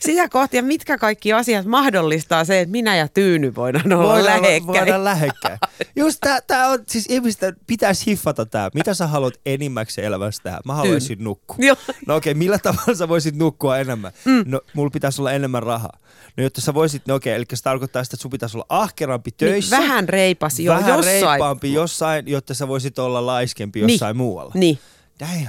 [0.00, 4.42] sitä kohti ja mitkä kaikki asiat mahdollistaa se, että minä ja tyyny voidaan olla Voidaan,
[4.42, 4.66] lähekkäin.
[4.66, 5.58] voidaan lähekkäin.
[5.96, 8.70] Just tää, tää on, siis ihmistä pitäisi hiffata tää.
[8.74, 10.58] Mitä sä haluat enimmäkseen elämässä tehdä?
[10.64, 11.56] Mä haluaisin nukkua.
[11.58, 11.76] Joo.
[12.06, 14.12] No okei, okay, millä tavalla sä voisit nukkua enemmän?
[14.24, 14.42] Mm.
[14.46, 15.98] No mulla pitäisi olla enemmän rahaa.
[16.36, 18.66] No jotta sä voisit, no okei, okay, eli se tarkoittaa sitä, että sun pitäisi olla
[18.68, 19.78] ahkerampi töissä.
[19.78, 21.22] Niin, vähän reipas jo vähän jossain.
[21.22, 23.86] reippaampi jossain, jotta sä voisit olla laiskempi Niin.
[24.08, 24.52] Jossain muualla.
[24.54, 24.78] Niin,
[25.20, 25.48] Damn.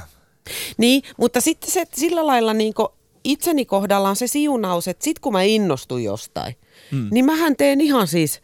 [0.78, 2.74] niin, mutta sitten se sillä lailla niin
[3.24, 6.56] itseni kohdalla on se siunaus, että sit kun mä innostun jostain,
[6.92, 7.08] mm.
[7.12, 8.42] niin mähän teen ihan siis,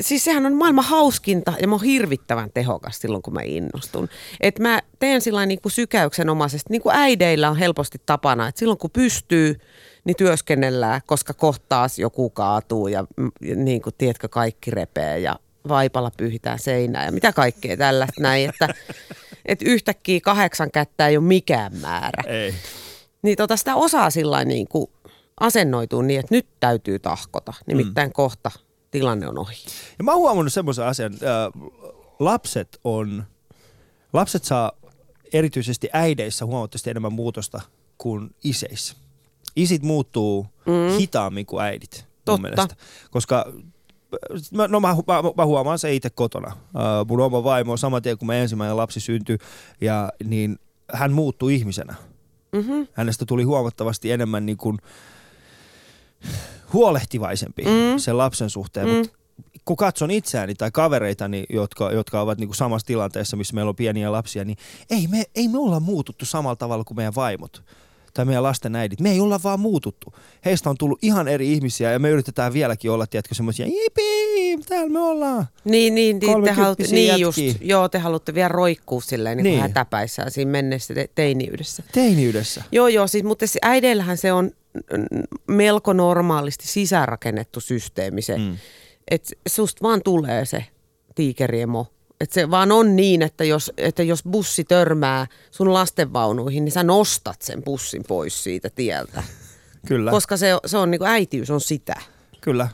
[0.00, 4.08] siis sehän on maailman hauskinta ja mä oon hirvittävän tehokas silloin, kun mä innostun.
[4.40, 8.78] Että mä teen sillä niin kuin sykäyksenomaisesti, niin kuin äideillä on helposti tapana, että silloin
[8.78, 9.60] kun pystyy,
[10.04, 13.04] niin työskennellään, koska kohtaas joku kaatuu ja,
[13.40, 18.48] ja niin kuin, tiedätkö, kaikki repee ja vaipalla pyyhitään seinää ja mitä kaikkea tällaista näin,
[18.48, 18.68] että,
[19.46, 22.22] että yhtäkkiä kahdeksan kättä ei ole mikään määrä.
[22.26, 22.54] Ei.
[23.22, 24.90] Niin tota sitä osaa sillä niin kuin
[25.40, 28.12] asennoituu niin, että nyt täytyy tahkota, nimittäin mm.
[28.12, 28.50] kohta
[28.90, 29.56] tilanne on ohi.
[29.98, 31.70] Ja mä oon huomannut semmoisen asian, äh,
[32.18, 33.24] lapset on,
[34.12, 34.72] lapset saa
[35.32, 37.60] erityisesti äideissä huomattavasti enemmän muutosta
[37.98, 38.96] kuin iseissä.
[39.56, 40.98] Isit muuttuu mm.
[40.98, 42.42] hitaammin kuin äidit mun Totta.
[42.42, 42.76] mielestä.
[43.10, 43.52] Koska
[44.52, 46.56] mä, no mä, mä, mä huomaan se itse kotona.
[46.56, 49.38] Uh, mun oma vaimo on saman tien, kun me ensimmäinen lapsi syntyi,
[49.80, 50.58] ja, niin
[50.92, 51.94] hän muuttui ihmisenä.
[52.52, 52.86] Mm-hmm.
[52.92, 54.78] Hänestä tuli huomattavasti enemmän niin kuin
[56.72, 57.98] huolehtivaisempi Mm.
[57.98, 58.88] sen lapsen suhteen.
[58.88, 58.94] Mm.
[58.94, 59.12] Mut
[59.64, 63.76] kun katson itseäni tai kavereitani, jotka, jotka ovat niin kuin samassa tilanteessa, missä meillä on
[63.76, 64.56] pieniä lapsia, niin
[64.90, 67.62] ei me, ei me olla muututtu samalla tavalla kuin meidän vaimot
[68.14, 69.00] tai meidän lasten äidit.
[69.00, 70.14] Me ei olla vaan muututtu.
[70.44, 74.92] Heistä on tullut ihan eri ihmisiä ja me yritetään vieläkin olla, tiedätkö, semmoisia, jipii, täällä
[74.92, 75.46] me ollaan.
[75.64, 79.60] Niin, niin, niin, te haluatte, niin just, joo, te haluatte vielä roikkuu silleen niin, Niin.
[79.60, 81.82] hätäpäissään siinä mennessä te- teiniydessä.
[81.92, 82.62] Teiniydessä.
[82.72, 84.50] Joo, joo, siis, mutta se äideillähän se on
[85.46, 88.56] melko normaalisti sisäänrakennettu systeemi se, mm.
[89.10, 90.64] että susta vaan tulee se
[91.14, 91.86] tiikeriemo.
[92.22, 96.82] Että se vaan on niin, että jos, että jos bussi törmää sun lastenvaunuihin, niin sä
[96.82, 99.22] nostat sen bussin pois siitä tieltä.
[99.86, 101.94] Kyllä, Koska se, se on niin kuin äitiys on sitä.
[102.40, 102.68] kyllä.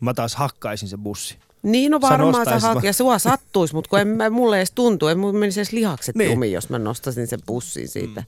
[0.00, 1.36] Mä taas hakkaisin se bussi.
[1.62, 2.84] Niin, no Sä varmaan sä haat, vaan.
[2.84, 6.16] ja sua sattuisi, mutta kun en, mä- mulle edes tuntuu, en mun menisi edes lihakset
[6.16, 6.30] Niin.
[6.30, 8.20] jumiin, jos mä nostaisin sen bussin siitä.
[8.20, 8.26] Mm.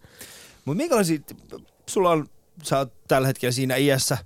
[0.64, 1.18] Mutta minkälaisia,
[1.86, 2.28] sulla on,
[2.62, 4.18] sä oot tällä hetkellä siinä iässä,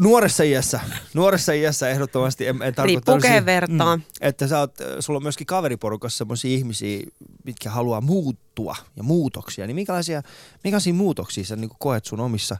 [0.00, 0.80] nuoressa iässä,
[1.14, 2.74] nuoressa iässä ehdottomasti, en, en
[3.22, 3.98] kehen vertaa.
[4.20, 7.06] että sä oot, ö, sulla on myöskin kaveriporukassa sellaisia ihmisiä,
[7.44, 10.22] mitkä haluaa muuttua ja muutoksia, niin minkälaisia,
[10.64, 12.56] minkälaisia muutoksia sä niin koet sun omissa,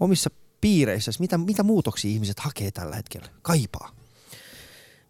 [0.00, 3.90] omissa piireissä, mitä, mitä muutoksia ihmiset hakee tällä hetkellä, kaipaa?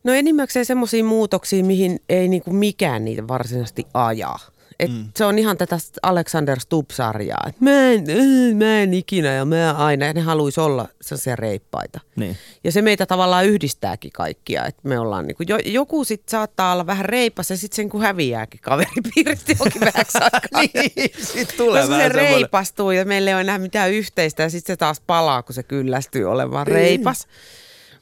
[0.04, 4.38] No enimmäkseen semmoisia muutoksia, mihin ei niinku mikään niitä varsinaisesti ajaa.
[4.80, 5.04] Et mm.
[5.16, 7.48] Se on ihan tätä Alexander Stubb-sarjaa.
[7.48, 10.06] Et mä, en, äh, mä en ikinä ja mä aina.
[10.06, 12.00] Ja ne haluaisi olla sellaisia reippaita.
[12.16, 12.36] Niin.
[12.64, 14.66] Ja se meitä tavallaan yhdistääkin kaikkia.
[14.66, 18.00] Et me ollaan niinku, jo, joku sit saattaa olla vähän reipas ja sitten sen kun
[18.00, 20.62] häviääkin kaveripiiristä johonkin vähäksi aikaa.
[20.74, 24.50] niin, sit tulee Koska se vähän reipastuu ja meillä ei ole enää mitään yhteistä ja
[24.50, 27.26] sitten se taas palaa, kun se kyllästyy olemaan reipas.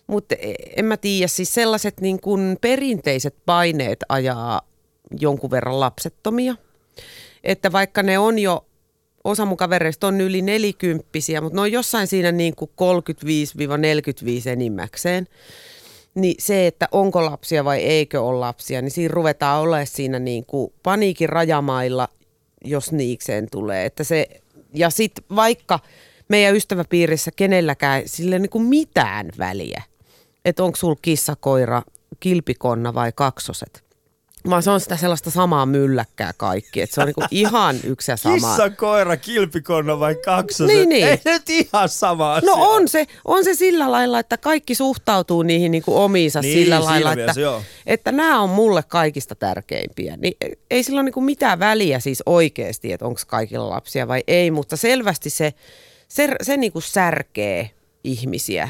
[0.06, 0.34] Mutta
[0.76, 4.60] en mä tiedä, siis sellaiset niin kuin perinteiset paineet ajaa
[5.20, 6.54] jonkun verran lapsettomia.
[7.44, 8.66] Että vaikka ne on jo,
[9.24, 12.70] osa mun kavereista on yli nelikymppisiä, mutta ne on jossain siinä niin kuin
[14.46, 15.26] 35-45 enimmäkseen.
[16.14, 20.46] Niin se, että onko lapsia vai eikö ole lapsia, niin siinä ruvetaan olemaan siinä niin
[20.46, 22.08] kuin paniikin rajamailla,
[22.64, 23.84] jos niikseen tulee.
[23.84, 24.26] Että se,
[24.74, 25.80] ja sitten vaikka
[26.28, 29.82] meidän ystäväpiirissä kenelläkään sille ei niin kuin mitään väliä,
[30.44, 31.82] että onko sulla kissa, koira,
[32.20, 33.87] kilpikonna vai kaksoset.
[34.50, 38.16] Vaan se on sitä sellaista samaa mylläkkää kaikki, että se on niinku ihan yksi ja
[38.16, 38.34] sama.
[38.34, 40.76] Kissa, koira, kilpikonna vai kaksoset?
[40.76, 41.06] Niin, niin.
[41.08, 42.50] Ei nyt ihan sama asia.
[42.50, 46.58] No on se, on se sillä lailla, että kaikki suhtautuu niihin niin kuin omiinsa Niin,
[46.58, 47.62] sillä lailla, mielessä, että, joo.
[47.86, 50.16] että nämä on mulle kaikista tärkeimpiä.
[50.16, 50.34] Niin
[50.70, 54.50] ei sillä ole niin kuin mitään väliä siis oikeasti, että onko kaikilla lapsia vai ei,
[54.50, 55.54] mutta selvästi se,
[56.08, 57.70] se, se niin kuin särkee
[58.04, 58.68] ihmisiä,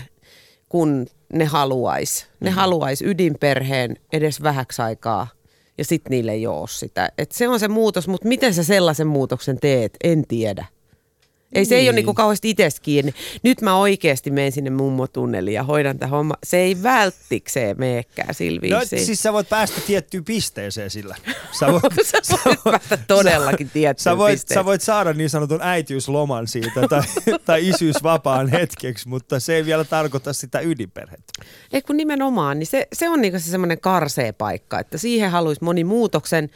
[0.68, 2.26] kun ne haluaisi.
[2.40, 2.56] Ne Mm.
[2.56, 5.26] haluaisi ydinperheen edes vähäksi aikaa
[5.78, 7.08] ja sitten niille ei ole sitä.
[7.18, 10.66] Et se on se muutos, mutta miten sä sellaisen muutoksen teet, en tiedä.
[11.52, 11.94] Ei se ei ole Niin.
[11.96, 13.14] niinku kauheasti itsestä kiinni.
[13.42, 16.34] Nyt mä oikeasti menen sinne mummotunneliin ja hoidan tämän homma.
[16.44, 21.16] Se ei välttikseen meekään sillä No, siis sä voit päästä tiettyyn pisteeseen sillä.
[21.58, 21.82] Sä voit,
[22.22, 24.60] sä voit päästä todellakin tiettyyn sä voit, pisteeseen.
[24.60, 27.02] sä voit saada niin sanotun äitiysloman siitä tai,
[27.46, 31.32] tai isyysvapaan hetkeksi, mutta se ei vielä tarkoita sitä ydinperhettä.
[31.72, 35.64] Ei kun nimenomaan, niin se, se on niinku se semmoinen karsee paikka, että siihen haluaisi
[35.64, 36.50] moni muutoksen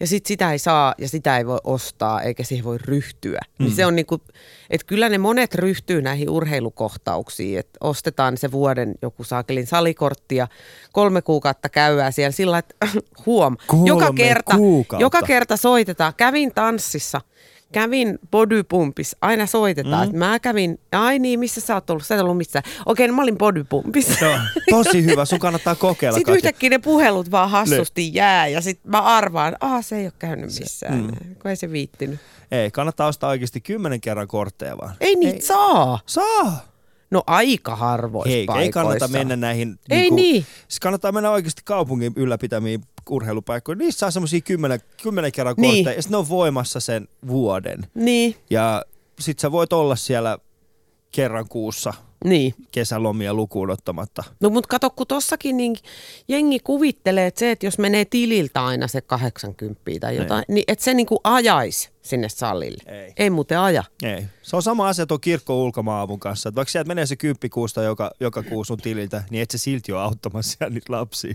[0.00, 3.40] ja sit sitä ei saa ja sitä ei voi ostaa eikä siihen voi ryhtyä.
[3.58, 3.64] Mm.
[3.64, 4.20] Niin se on niinku,
[4.70, 10.48] että kyllä ne monet ryhtyy näihin urheilukohtauksiin, että ostetaan se vuoden joku saakelin salikortti ja
[10.92, 12.74] kolme kuukautta käydään siellä sillä että
[13.26, 15.04] huom, joka Kolme kerta, kuukautta.
[15.04, 16.12] joka kerta soitetaan.
[16.16, 17.20] Kävin tanssissa,
[17.72, 20.04] kävin bodypumpissa, aina soitetaan, mm.
[20.04, 22.62] että mä kävin, ai niin, missä sä oot ollut, sä et ollut missään.
[22.86, 24.26] Okei, no mä olin bodypumpissa.
[24.26, 24.38] No,
[24.70, 26.18] tosi hyvä, sun kannattaa kokeilla.
[26.18, 26.48] Sitten Katja.
[26.48, 30.58] yhtäkkiä ne puhelut vaan hassusti jää ja sitten mä arvaan, ah se ei ole käynyt
[30.58, 31.34] missään, mm.
[31.42, 32.20] kun ei se viittinyt.
[32.50, 34.94] Ei, kannattaa ostaa oikeasti kymmenen kerran kortteja vaan.
[35.00, 35.42] Ei niitä ei.
[35.42, 35.98] saa.
[36.06, 36.75] Saa!
[37.10, 38.72] No aika harvoissa Ei, ei paikoissa.
[38.80, 39.78] kannata mennä näihin...
[39.90, 40.46] Ei niin.
[40.68, 43.78] Siis kannattaa mennä oikeasti kaupungin ylläpitämiin urheilupaikkoihin.
[43.78, 45.84] Niissä saa semmosia kymmenen, kymmenen kerran Niin.
[45.84, 47.86] kortteja ja ne on voimassa sen vuoden.
[47.94, 48.82] Niin, Ja
[49.20, 50.38] sit sä voit olla siellä
[51.12, 52.54] kerran kuussa niin.
[52.70, 54.24] kesälomia lukuun ottamatta.
[54.40, 55.76] No mutta kato, kun tossakin niin
[56.28, 60.64] jengi kuvittelee, että se, että jos menee tililtä aina se 80 tai jotain, niin, niin
[60.68, 62.82] että se niin kuin ajaisi sinne salille.
[62.86, 63.12] Ei.
[63.16, 63.84] Ei muuten aja.
[64.02, 64.24] Ei.
[64.42, 66.48] Se on sama asia tuon kirkko ulkomaavun kanssa.
[66.48, 69.92] Että vaikka sieltä menee se kymppikuusta joka, joka kuu sun tililtä, niin et se silti
[69.92, 71.34] ole auttamassa siellä niitä lapsia.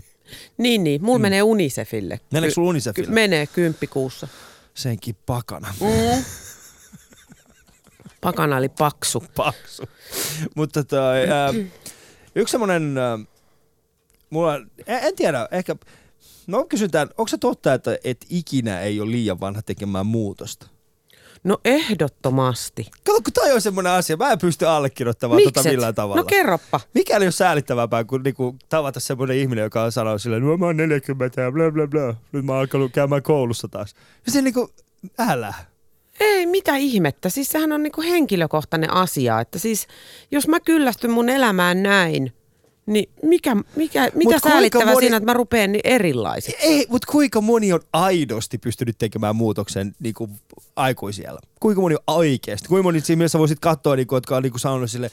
[0.58, 1.04] Niin, niin.
[1.04, 1.22] Mulla mm.
[1.22, 2.20] menee Unicefille.
[2.30, 3.10] Meneekö sulla Ky- Unicefille?
[3.10, 4.28] menee kymppikuussa.
[4.74, 5.74] Senkin pakana.
[5.80, 6.24] Mm.
[8.22, 9.24] Pakana eli paksu.
[9.36, 9.82] Paksu.
[10.56, 11.54] Mutta toi, ää,
[12.34, 13.18] yksi semmonen, ää,
[14.30, 14.56] mulla,
[14.86, 15.76] en, en tiedä, ehkä,
[16.46, 20.66] no kysytään, onko se totta, että et ikinä ei ole liian vanha tekemään muutosta?
[21.44, 22.86] No ehdottomasti.
[23.04, 25.72] Kato, kun toi on semmoinen asia, mä en pysty allekirjoittamaan tota Mikset?
[25.72, 26.22] millään tavalla.
[26.22, 26.80] No kerroppa.
[26.94, 30.76] Mikä ei ole säälittävämpää kuin niinku, tavata semmoinen ihminen, joka sanoo silleen, no mä oon
[30.76, 33.94] 40 ja bla bla bla, nyt mä oon alkanut käymään koulussa taas.
[34.26, 34.70] Ja se niinku,
[35.18, 35.54] älä.
[36.22, 37.28] Ei, mitä ihmettä.
[37.28, 39.40] Siis sehän on niinku henkilökohtainen asia.
[39.40, 39.86] Että siis,
[40.30, 42.32] jos mä kyllästyn mun elämään näin,
[42.86, 46.66] niin mikä, mikä, mitä kuinka säälittävää moni- siinä, että mä rupean niin erilaiseksi?
[46.66, 50.30] Ei, mutta kuinka moni on aidosti pystynyt tekemään muutoksen niinku,
[50.76, 51.40] aikuisiellä?
[51.60, 52.68] Kuinka moni on oikeasti?
[52.68, 55.10] Kuinka moni siinä mielessä voisit katsoa, niinku, jotka on niinku, sanonut sille,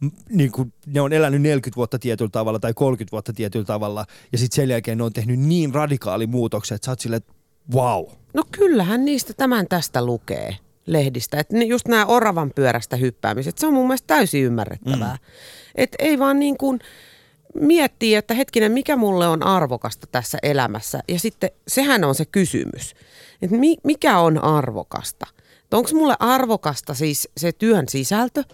[0.00, 4.38] m- niinku, ne on elänyt 40 vuotta tietyllä tavalla tai 30 vuotta tietyllä tavalla ja
[4.38, 7.32] sitten sen jälkeen ne on tehnyt niin radikaali muutoksen, että sä oot silleen, että
[7.74, 8.04] wow.
[8.34, 11.40] No kyllähän niistä tämän tästä lukee lehdistä.
[11.40, 15.14] Että just nämä oravan pyörästä hyppäämiset, se on mun mielestä täysin ymmärrettävää.
[15.14, 15.32] Mm.
[15.74, 16.80] Että ei vaan niin kuin
[17.54, 21.00] miettii, että hetkinen, mikä mulle on arvokasta tässä elämässä.
[21.08, 22.94] Ja sitten sehän on se kysymys,
[23.42, 25.26] että mi, mikä on arvokasta.
[25.72, 28.44] Onko mulle arvokasta siis se työn sisältö?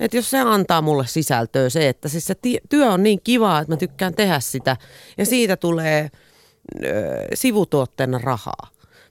[0.00, 2.34] Että jos se antaa mulle sisältöä se, että siis se
[2.68, 4.76] työ on niin kivaa, että mä tykkään tehdä sitä
[5.18, 6.10] ja siitä tulee
[7.34, 8.68] sivutuotteena rahaa.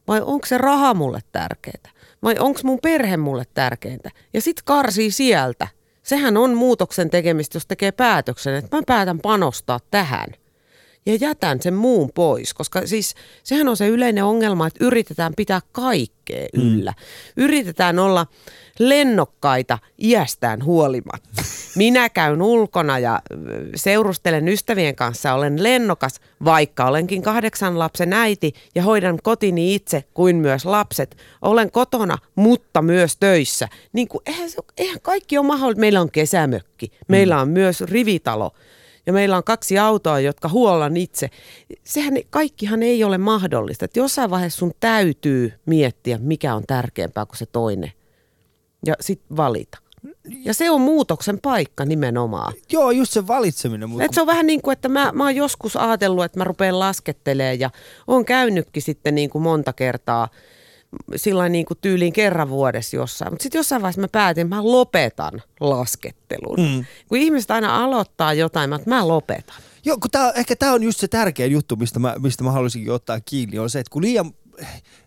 [0.08, 1.92] Vai onko se raha mulle tärkeää?
[2.24, 4.10] Vai onko mun perhe mulle tärkeintä?
[4.34, 5.68] Ja sitten karsii sieltä.
[6.04, 10.28] Sehän on muutoksen tekemistä, jos tekee päätöksen, että mä päätän panostaa tähän.
[11.08, 12.54] Ja jätän sen muun pois.
[12.54, 16.92] Koska siis sehän on se yleinen ongelma, että yritetään pitää kaikkea yllä.
[16.92, 17.44] Mm.
[17.44, 18.28] Yritetään olla
[18.80, 21.44] lennokkaita iästään huolimatta.
[21.76, 23.22] Minä käyn ulkona ja
[23.76, 30.36] seurustelen ystävien kanssa, olen lennokas, vaikka olenkin kahdeksan lapsen äiti ja hoidan kotini itse kuin
[30.36, 31.18] myös lapset.
[31.42, 33.68] Olen kotona, mutta myös töissä.
[33.94, 35.80] Niin kuin, eihän, se, eihän kaikki ole mahdollista.
[35.80, 38.52] Meillä on kesämökki, meillä on myös rivitalo
[39.08, 41.30] ja meillä on kaksi autoa, jotka huollan itse.
[41.84, 43.86] Sehän kaikkihan ei ole mahdollista.
[43.86, 47.92] Että jossain vaiheessa sun täytyy miettiä, mikä on tärkeämpää kuin se toinen
[48.86, 49.78] ja sitten valita.
[50.44, 52.54] Ja se on muutoksen paikka nimenomaan.
[52.72, 53.90] Joo, just se valitseminen.
[53.90, 54.06] Mutta...
[54.06, 56.80] Et se on vähän niin kuin, että mä, mä oon joskus ajatellut, että mä rupean
[56.80, 57.70] laskettelemaan ja
[58.08, 60.28] on käynytkin sitten niin kuin monta kertaa
[61.16, 63.32] sillä niin kuin tyyliin kerran vuodessa jossain.
[63.32, 66.60] Mutta sitten jossain vaiheessa mä päätin, että mä lopetan laskettelun.
[66.60, 66.86] Mm.
[67.08, 69.56] Kun ihmiset aina aloittaa jotain, mä, mä lopetan.
[69.86, 72.94] Joo, kun tää, ehkä tämä on just se tärkein juttu, mistä mä, mistä mä haluaisinkin
[72.94, 74.32] ottaa kiinni, on se, että kun liian,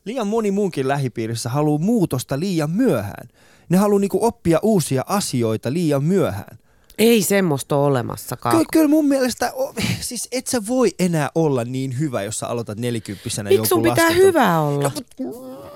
[0.05, 3.29] liian moni munkin lähipiirissä haluaa muutosta liian myöhään–
[3.71, 6.59] ne haluaa niinku oppia uusia asioita liian myöhään.
[7.01, 8.53] Ei semmoista ole olemassakaan.
[8.55, 9.53] Kyllä, kyllä mun mielestä,
[10.01, 14.05] siis et sä voi enää olla niin hyvä, jos sä aloitat nelikymppisenä Miksi sun pitää
[14.05, 14.27] lasketun.
[14.27, 14.93] hyvä olla?
[15.21, 15.71] No,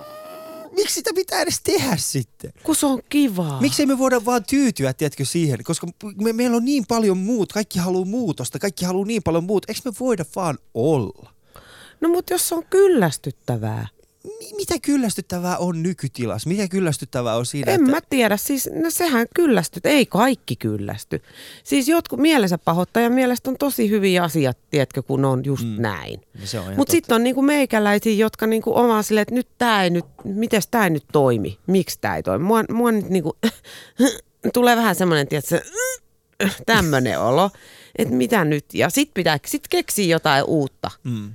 [0.72, 2.52] miksi sitä pitää edes tehdä sitten?
[2.62, 3.60] Kun se on kivaa.
[3.60, 5.64] Miksi me voida vaan tyytyä, tiedätkö, siihen?
[5.64, 9.66] Koska me, meillä on niin paljon muut, kaikki haluaa muutosta, kaikki haluaa niin paljon muuta.
[9.68, 11.30] Eikö me voida vaan olla?
[12.00, 13.88] No mutta jos se on kyllästyttävää
[14.56, 16.48] mitä kyllästyttävää on nykytilassa?
[16.48, 17.72] Mitä kyllästyttävää on siinä?
[17.72, 17.90] En että...
[17.90, 18.37] mä tiedä.
[18.37, 19.87] Siis no sehän kyllästyt.
[19.87, 21.22] Ei kaikki kyllästy.
[21.64, 25.82] Siis jotkut mielensä pahoittajan mielestä on tosi hyviä asiat, tiedätkö, kun on just mm.
[25.82, 26.20] näin.
[26.76, 30.62] Mutta sitten on niinku meikäläisiä, jotka niinku omaa silleen, että nyt tämä ei nyt, miten
[30.70, 31.58] tämä ei nyt toimi?
[31.66, 32.44] Miksi tämä ei toimi?
[32.44, 33.37] Mua, mua nyt niinku,
[34.54, 35.60] tulee vähän semmoinen, tiedätkö,
[36.66, 37.50] tämmöinen olo,
[37.98, 38.64] että mitä nyt.
[38.74, 40.90] Ja sitten pitää sit keksiä jotain uutta.
[41.04, 41.34] Mm.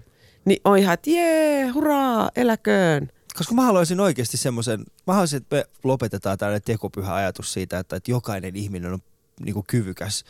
[0.49, 3.09] Niin on ihan, että jee, hurraa, eläköön.
[3.37, 7.95] Koska mä haluaisin oikeasti semmoisen, mä haluaisin, että me lopetetaan tällainen tekopyhä ajatus siitä, että,
[7.95, 8.99] että jokainen ihminen on
[9.45, 10.23] niin kuin kyvykäs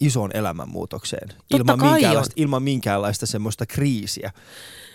[0.00, 4.30] isoon elämänmuutokseen ilman minkäänlaista, ilman minkäänlaista semmoista kriisiä.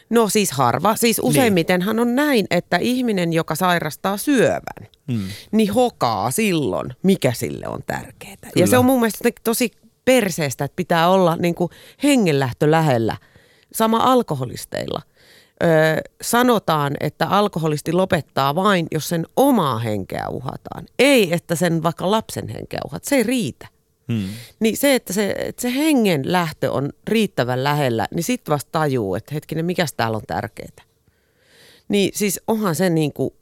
[0.10, 0.96] No siis harva.
[0.96, 1.26] Siis niin.
[1.26, 5.28] useimmitenhan on näin, että ihminen, joka sairastaa syövän, hmm.
[5.52, 8.36] niin hokaa silloin, mikä sille on tärkeää.
[8.36, 8.54] Kyllä.
[8.56, 9.72] Ja se on mun mielestä tosi
[10.06, 11.72] perseestä, että pitää olla niin kuin
[12.04, 13.18] hengenlähtö lähellä–
[13.78, 15.02] Sama alkoholisteilla.
[15.64, 15.70] Öö,
[16.22, 20.86] sanotaan, että alkoholisti lopettaa vain, jos sen omaa henkeä uhataan.
[21.00, 23.04] Ei, että sen vaikka lapsen henkeä uhat.
[23.04, 23.68] Se ei riitä.
[24.12, 24.30] Hmm.
[24.60, 29.16] Niin se, että se, että se hengen lähtö on riittävän lähellä, niin sitten vasta tajuu,
[29.16, 30.86] että hetkinen, mikä täällä on tärkeää.
[31.90, 33.34] Niin siis onhan se niin kuin,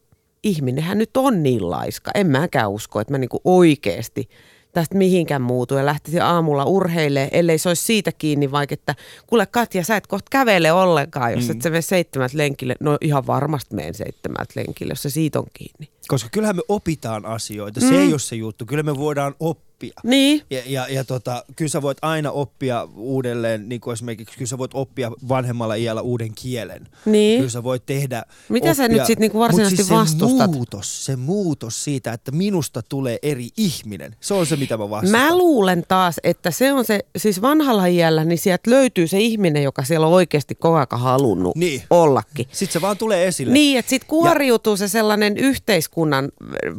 [0.44, 2.12] ihminenhän nyt on niin laiska.
[2.16, 4.30] En mäkään usko, että mä niin kuin oikeasti–
[4.76, 8.96] tästä mihinkään muutu ja lähtisi aamulla urheilemaan, ellei se olisi siitä kiinni vaikka, että
[9.28, 11.52] kuule Katja, sä et kohta kävele ollenkaan, jos mm.
[11.52, 12.76] et sä mene seitsemät lenkille.
[12.80, 15.90] No ihan varmasti menen seitsemät lenkille, jos se siitä on kiinni.
[16.08, 18.00] Koska kyllähän me opitaan asioita, se mm.
[18.00, 18.66] ei ole se juttu.
[18.66, 19.65] Kyllä me voidaan oppia.
[20.04, 20.42] Niin.
[20.50, 24.58] Ja, ja, ja tota, kyllä sä voit aina oppia uudelleen, niin kuin esimerkiksi kyllä sä
[24.58, 26.88] voit oppia vanhemmalla iällä uuden kielen.
[27.06, 27.38] Niin.
[27.38, 30.52] Kyllä sä voit tehdä Mitä oppia, sä nyt sitten niinku varsinaisesti siis vastustat?
[30.52, 34.90] Se muutos, se muutos siitä, että minusta tulee eri ihminen, se on se mitä mä
[34.90, 35.22] vastustan.
[35.22, 39.64] Mä luulen taas, että se on se, siis vanhalla iällä, niin sieltä löytyy se ihminen,
[39.64, 41.84] joka siellä on oikeasti koko ajan halunnut niin.
[41.90, 42.48] ollakin.
[42.52, 43.54] Sitten se vaan tulee esille.
[43.54, 44.78] Niin, että sitten kuoriutuu ja...
[44.78, 46.32] se sellainen yhteiskunnan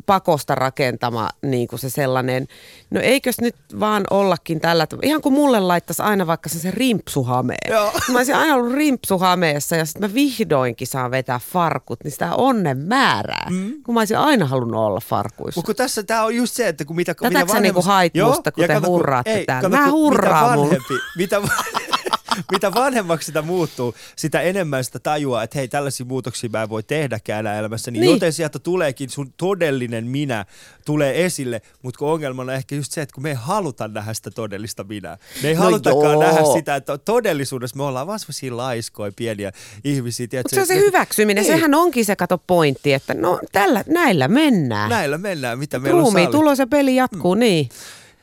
[0.07, 2.47] pakosta rakentama niin kuin se sellainen,
[2.91, 5.07] no eikös nyt vaan ollakin tällä tavalla.
[5.07, 7.71] Ihan kuin mulle laittaisi aina vaikka se, se rimpsuhameen.
[7.71, 7.93] Joo.
[8.13, 12.79] Mä olisin aina ollut rimpsuhameessa ja sitten mä vihdoinkin saan vetää farkut, niin sitä onnen
[12.79, 13.49] määrää.
[13.51, 13.83] Mm.
[13.83, 15.59] Kun mä olisin aina halunnut olla farkuissa.
[15.59, 17.61] Mutta tässä tämä on just se, että kun mitä, Tätäkö mitä vanhemmassa...
[17.61, 19.69] niinku hait musta, kun te hurraatte täällä?
[19.69, 21.43] Mä hurraan mitä vanhempi, mitä,
[22.53, 26.83] mitä vanhemmaksi sitä muuttuu, sitä enemmän sitä tajua, että hei, tällaisia muutoksia mä en voi
[26.83, 27.91] tehdäkään elämässä.
[27.91, 28.13] Niin, niin.
[28.13, 30.45] joten sieltä tuleekin sun todellinen minä
[30.85, 34.15] tulee esille, mutta kun ongelmana on ehkä just se, että kun me ei haluta nähdä
[34.15, 35.19] sitä todellista minä.
[35.43, 36.23] Me ei no halutakaan joo.
[36.23, 39.53] nähdä sitä, että todellisuudessa me ollaan vaan sellaisia laiskoja, pieniä
[39.85, 40.27] ihmisiä.
[40.33, 41.55] Mutta se on se hyväksyminen, niin.
[41.55, 44.91] sehän onkin se kato pointti, että no tällä, näillä mennään.
[44.91, 47.39] Näillä mennään, mitä meillä Ruumi, on tulos ja peli jatkuu, mm.
[47.39, 47.69] niin.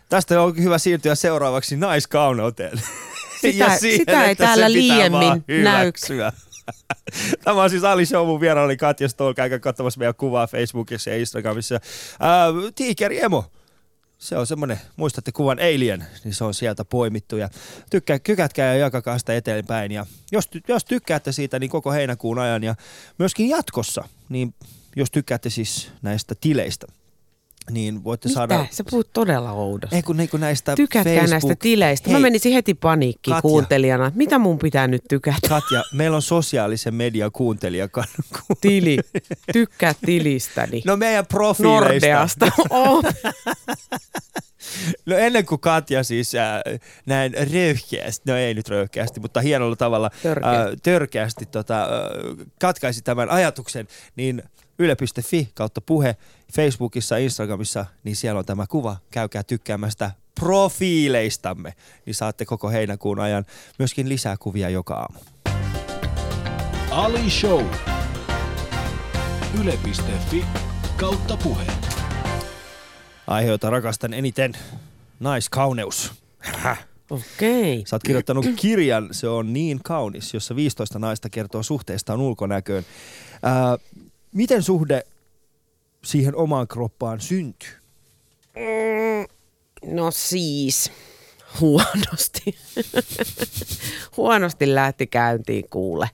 [0.09, 2.81] Tästä on hyvä siirtyä seuraavaksi naiskauneuteen.
[3.51, 5.91] Sitä, sitä ei täällä liiemmin näy.
[7.43, 11.09] Tämä on siis Ali Show, mun vieraana oli Katja Stol, käykää katsomassa meidän kuvaa Facebookissa
[11.09, 11.75] ja Instagramissa.
[11.75, 13.45] Äh, Tiikeri Emo,
[14.17, 17.49] se on semmoinen, muistatte kuvan Alien, niin se on sieltä poimittu ja
[17.89, 19.91] tykkää, kykätkää ja jakakaa sitä eteenpäin.
[19.91, 22.75] Ja jos, jos tykkäätte siitä, niin koko heinäkuun ajan ja
[23.19, 24.53] myöskin jatkossa, niin
[24.95, 26.87] jos tykkäätte siis näistä tileistä,
[27.71, 28.35] niin voitte Mitä?
[28.35, 28.65] saada...
[28.71, 29.95] Sä puhut todella oudosti.
[29.95, 31.29] Ei kun, niin kun näistä Tykätkää Facebook...
[31.31, 32.09] näistä tileistä.
[32.09, 33.41] Mä Hei, menisin heti paniikkiin Katja.
[33.41, 34.11] kuuntelijana.
[34.15, 35.49] Mitä mun pitää nyt tykätä?
[35.49, 37.89] Katja, meillä on sosiaalisen median kuuntelija.
[38.61, 38.97] Tili.
[39.53, 40.81] Tykkää tilistäni.
[40.85, 42.07] No meidän profiileista.
[42.07, 42.51] Nordeasta.
[42.69, 43.03] Oh.
[45.05, 46.61] No ennen kuin Katja siis äh,
[47.05, 50.49] näin röyhkeästi, no ei nyt röyhkeästi, mutta hienolla tavalla Törkeä.
[50.51, 51.89] äh, törkeästi tota, äh,
[52.59, 54.43] katkaisi tämän ajatuksen, niin
[54.79, 56.15] yle.fi kautta puhe
[56.53, 58.97] Facebookissa, Instagramissa, niin siellä on tämä kuva.
[59.11, 61.73] Käykää tykkäämästä profiileistamme,
[62.05, 63.45] niin saatte koko heinäkuun ajan
[63.79, 65.19] myöskin lisää kuvia joka aamu.
[66.91, 67.65] Ali Show.
[69.61, 70.45] Yle.fi
[70.97, 71.65] kautta puhe.
[73.27, 74.53] Aihe, jota rakastan eniten,
[75.19, 76.11] naiskauneus.
[76.39, 76.87] Häh.
[77.09, 77.83] Okei.
[77.87, 82.85] Sä oot kirjoittanut kirjan, se on niin kaunis, jossa 15 naista kertoo suhteestaan ulkonäköön.
[83.43, 83.77] Ää,
[84.33, 85.03] miten suhde
[86.03, 87.69] siihen omaan kroppaan syntyy?
[89.85, 90.91] No siis,
[91.59, 92.55] huonosti.
[94.17, 96.09] huonosti lähti käyntiin kuule.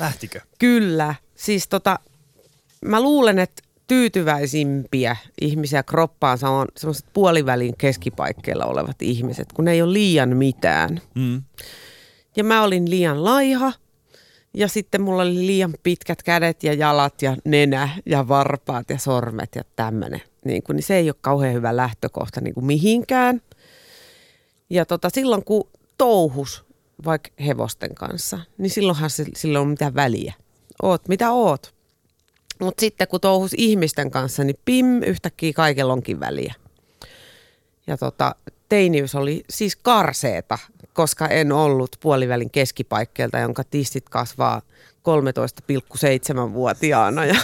[0.00, 0.40] Lähtikö?
[0.58, 1.14] Kyllä.
[1.34, 1.98] Siis tota,
[2.84, 9.82] mä luulen, että tyytyväisimpiä ihmisiä kroppaansa on semmoiset puolivälin keskipaikkeilla olevat ihmiset, kun ne ei
[9.82, 11.00] ole liian mitään.
[11.14, 11.42] Mm.
[12.36, 13.72] Ja mä olin liian laiha
[14.54, 19.54] ja sitten mulla oli liian pitkät kädet ja jalat ja nenä ja varpaat ja sormet
[19.54, 20.22] ja tämmöinen.
[20.44, 23.40] Niin, kun, niin se ei ole kauhean hyvä lähtökohta niin kuin mihinkään.
[24.70, 26.64] Ja tota, silloin kun touhus
[27.04, 30.34] vaikka hevosten kanssa, niin silloinhan sillä on mitään väliä.
[30.82, 31.74] Oot mitä oot.
[32.60, 36.54] Mutta sitten kun touhus ihmisten kanssa, niin pim, yhtäkkiä kaikella onkin väliä.
[37.86, 38.34] Ja tota,
[38.68, 40.58] teiniys oli siis karseeta,
[40.94, 44.62] koska en ollut puolivälin keskipaikkeelta, jonka tistit kasvaa
[45.08, 47.32] 13,7-vuotiaana ja,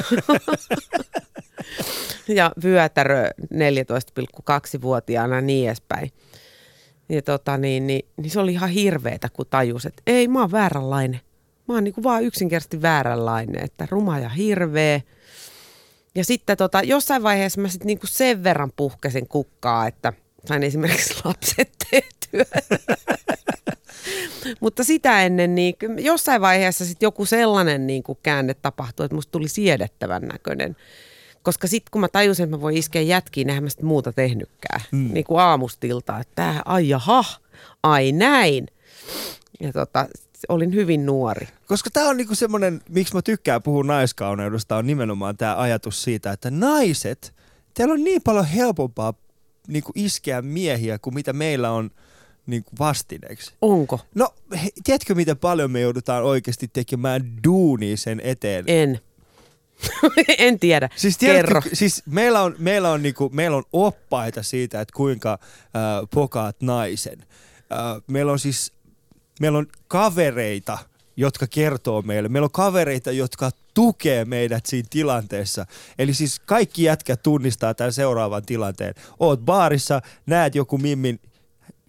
[2.29, 6.13] ja vyötärö 14,2-vuotiaana ja niin edespäin.
[7.09, 10.53] Ja tota, niin, niin, niin se oli ihan hirveetä, kun tajus, että ei, mä oon
[10.53, 11.21] vääränlainen.
[11.69, 15.01] Mä oon niinku vaan yksinkertaisesti vääränlainen, että ruma ja hirveä.
[16.15, 20.13] Ja sitten tota, jossain vaiheessa mä sitten niinku sen verran puhkesin kukkaa, että
[20.45, 22.61] sain esimerkiksi lapset tehtyä.
[24.61, 29.31] Mutta sitä ennen niin jossain vaiheessa sitten joku sellainen niin kuin käänne tapahtui, että musta
[29.31, 30.77] tuli siedettävän näköinen.
[31.43, 34.81] Koska sitten kun mä tajusin, että mä voin iskeä jätkiin, eihän mä sit muuta tehnytkään.
[34.91, 35.11] Mm.
[35.13, 37.25] Niin kuin aamustilta, että ai jaha,
[37.83, 38.67] ai näin.
[39.61, 40.07] Ja tota,
[40.49, 41.49] olin hyvin nuori.
[41.67, 46.33] Koska tämä on niinku semmoinen, miksi mä tykkään puhua naiskauneudesta, on nimenomaan tämä ajatus siitä,
[46.33, 47.35] että naiset,
[47.75, 49.15] teillä on niin paljon helpompaa
[49.69, 51.91] niinku iskeä miehiä kuin mitä meillä on
[52.51, 53.53] niinku vastineeksi.
[53.63, 54.01] Onko?
[54.15, 58.65] No, he, tiedätkö miten paljon me joudutaan oikeasti tekemään duunia sen eteen?
[58.67, 59.01] En.
[60.39, 60.89] en tiedä.
[60.97, 61.61] Siis, Kerro.
[61.61, 66.57] tiedätkö, siis meillä on, meillä, on niinku, meillä on oppaita siitä, että kuinka äh, pokaat
[66.63, 67.19] naisen.
[67.73, 68.73] Äh, meillä on siis
[69.41, 70.79] meillä on kavereita,
[71.17, 72.29] jotka kertoo meille.
[72.29, 75.67] Meillä on kavereita, jotka tukee meidät siinä tilanteessa.
[75.99, 78.95] Eli siis kaikki jätkät tunnistaa tämän seuraavan tilanteen.
[79.19, 81.21] Oot baarissa, näet joku mimmin,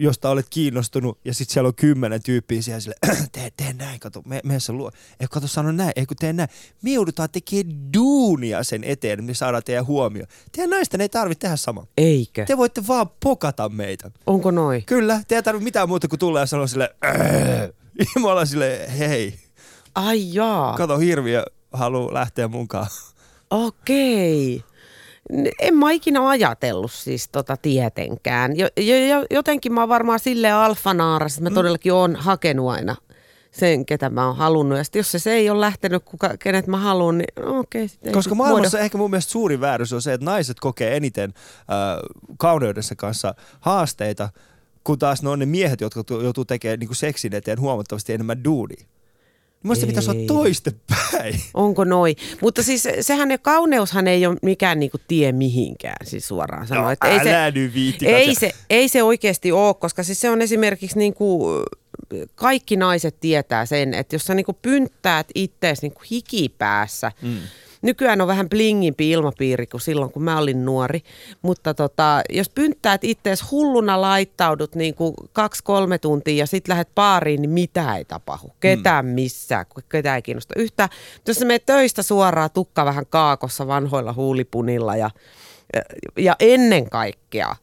[0.04, 2.96] josta olet kiinnostunut, ja sitten siellä on kymmenen tyyppiä siellä sille,
[3.32, 4.92] tee, tee näin, kato, me, me se luo.
[5.20, 6.50] Ei, kato, sano näin, ei kun tee näin.
[6.82, 10.26] Me joudutaan tekemään duunia sen eteen, että me saadaan teidän huomio.
[10.52, 11.88] Teidän naisten ei tarvitse tehdä sama.
[11.98, 12.46] Eikö?
[12.46, 14.12] Te voitte vaan pokata meitä.
[14.28, 14.86] Onko noin?
[14.86, 16.96] Kyllä, te ei tarvitse mitään muuta kuin tulla ja sanoa sille,
[18.00, 19.40] ja me ollaan sille, hei,
[19.96, 20.78] Ai jaa.
[20.78, 21.44] kato hirviö
[21.74, 22.88] haluaa lähteä mukaan.
[23.50, 24.58] Okei.
[24.58, 24.71] N-
[25.60, 28.58] En mä ikinä ajatellut siis tota tietenkään.
[28.58, 32.96] Jo, jo, jo, jotenkin mä oon varmaan silleen alfanaaras, että mä todellakin oon hakenut aina
[33.52, 34.78] sen, ketä mä oon halunnut.
[34.78, 37.90] Ja sit jos se, se ei ole lähtenyt, kuka, kenet mä haluan, niin no okei.
[38.04, 41.34] ei Koska maailmassa muodo- ehkä mun mielestä suurin vääryys on se, että naiset kokee eniten
[41.60, 41.68] äh,
[42.38, 44.30] kauneudessa kanssa haasteita,
[44.84, 48.44] kun taas ne on ne miehet, jotka tu- joutuu tekemään niin seksin eteen huomattavasti enemmän
[48.44, 48.86] duunia.
[49.64, 51.42] Mielestäni pitäisi olla toistepäin.
[51.54, 52.16] Onko noi?
[52.42, 56.86] Mutta siis sehän ja kauneushan ei ole mikään niinku tie mihinkään, siis suoraan sanoen.
[56.86, 60.30] No, Että ei se, nyt viitti, ei, se, ei se oikeasti ole, koska siis se
[60.30, 61.64] on esimerkiksi niin kuin,
[62.36, 67.38] kaikki naiset tietää sen, että jos sä niin kuin pynttäät ittees niin kuin hikipäässä, mm.
[67.82, 71.02] Nykyään on vähän blingimpi ilmapiiri kuin silloin, kun mä olin nuori.
[71.42, 77.42] Mutta tota, jos pynttäät ittees hulluna laittaudut niin kuin kaksi-kolme tuntia ja sitten lähdet baariin,
[77.42, 78.50] niin mitä ei tapahdu.
[78.60, 80.90] Ketään missään, kun ketään ei kiinnosta yhtään.
[81.14, 85.10] Mutta jos sä menet töistä suoraan, tukka vähän kaakossa vanhoilla huulipunilla ja,
[86.18, 87.56] ja ennen kaikkea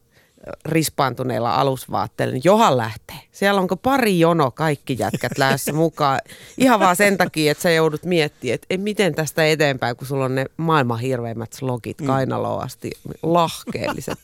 [0.65, 3.19] rispaantuneilla alusvaatteilla, niin johan lähtee.
[3.31, 6.19] Siellä onko pari jono kaikki jätkät lähdössä mukaan.
[6.57, 10.25] Ihan vaan sen takia, että sä joudut miettimään, että ei, miten tästä eteenpäin, kun sulla
[10.25, 12.91] on ne maailman hirveimmät slogit kainaloa asti,
[13.23, 14.19] lahkeelliset.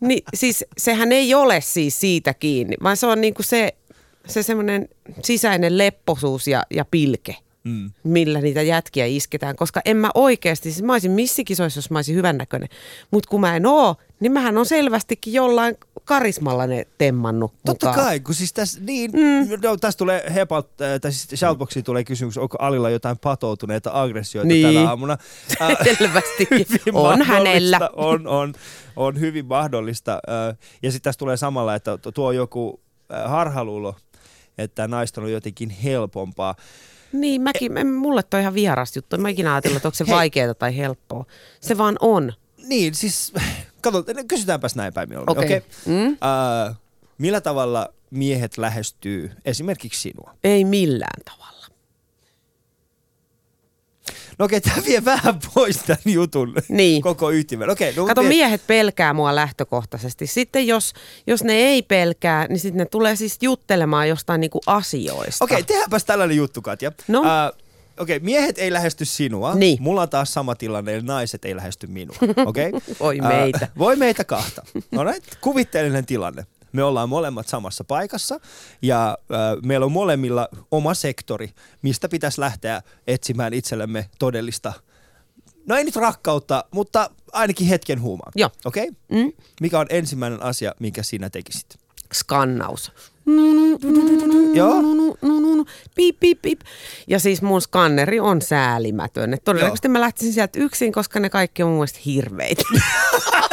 [0.00, 3.74] Niin siis sehän ei ole siis siitä kiinni, vaan se on niinku se,
[4.26, 4.88] se semmoinen
[5.22, 7.90] sisäinen lepposuus ja, ja pilke, mm.
[8.04, 9.56] millä niitä jätkiä isketään.
[9.56, 12.68] Koska en mä oikeasti, siis mä olisin missikisoissa, jos mä olisin hyvännäköinen.
[13.10, 18.06] Mutta kun mä en oo, niin mähän on selvästikin jollain karismalla ne temmannut Totta mukaan.
[18.06, 19.48] kai, kun siis tässä, niin, mm.
[19.62, 24.48] no, tässä tulee Hepalt, äh, tai siis Shoutboxiin tulee kysymys, onko Alilla jotain patoutuneita aggressioita
[24.48, 24.66] Niin.
[24.74, 25.12] tänä aamuna.
[25.62, 27.90] Äh, Selvästikin on hänellä.
[27.92, 28.54] On, on,
[28.96, 30.12] on hyvin mahdollista.
[30.12, 32.80] Äh, Ja sitten tässä tulee samalla, että tuo on joku
[33.14, 33.96] äh, harhaluulo,
[34.58, 36.54] että naista on jotenkin helpompaa.
[37.12, 39.18] Niin, mäkin, en, mulle toi ihan vieras juttu.
[39.18, 41.24] Mä ikinä ajatellut, että onko se vaikeaa tai helppoa.
[41.60, 42.32] Se vaan on.
[42.66, 43.32] Niin, siis
[43.80, 45.08] kato, kysytäänpäs näin päin.
[45.26, 45.44] Okei.
[45.44, 45.60] Okay.
[45.86, 46.06] Mm?
[46.06, 46.76] Äh,
[47.18, 50.34] millä tavalla miehet lähestyy esimerkiksi sinua?
[50.44, 51.51] Ei millään tavalla.
[54.38, 57.02] No okei, tämä vie vähän pois tämän jutun Niin.
[57.02, 57.70] koko ytimen.
[57.70, 60.26] Okei, no, Kato, mie- miehet pelkää mua lähtökohtaisesti.
[60.26, 60.92] Sitten jos,
[61.26, 65.44] jos ne ei pelkää, niin sitten ne tulee siis juttelemaan jostain niinku asioista.
[65.44, 66.92] Okei, tehdäänpäs tällainen juttu, Katja.
[67.08, 67.22] No?
[67.24, 67.52] Äh,
[67.98, 69.54] Okei, miehet ei lähesty sinua.
[69.54, 69.82] Niin.
[69.82, 72.16] Mulla on taas sama tilanne, eli naiset ei lähesty minua.
[72.46, 72.72] Okei?
[73.00, 73.58] Voi meitä.
[73.64, 74.62] Äh, voi meitä kahta.
[74.90, 76.46] No näin, kuvitteellinen tilanne.
[76.72, 78.40] Me ollaan molemmat samassa paikassa
[78.82, 81.50] ja äh, meillä on molemmilla oma sektori,
[81.82, 84.72] mistä pitäisi lähteä etsimään itsellemme todellista,
[85.66, 88.30] no ei nyt rakkautta, mutta ainakin hetken huumaa.
[88.34, 88.50] Joo.
[88.64, 88.90] Okei?
[89.08, 89.32] Mm?
[89.60, 91.78] Mikä on ensimmäinen asia, minkä sinä tekisit?
[92.12, 92.92] Skannaus.
[94.54, 94.74] Joo.
[97.06, 99.34] Ja siis mun skanneri on säälimätön.
[99.34, 102.62] Et todennäköisesti mä lähtisin sieltä yksin, koska ne kaikki on mun mielestä hirveitä.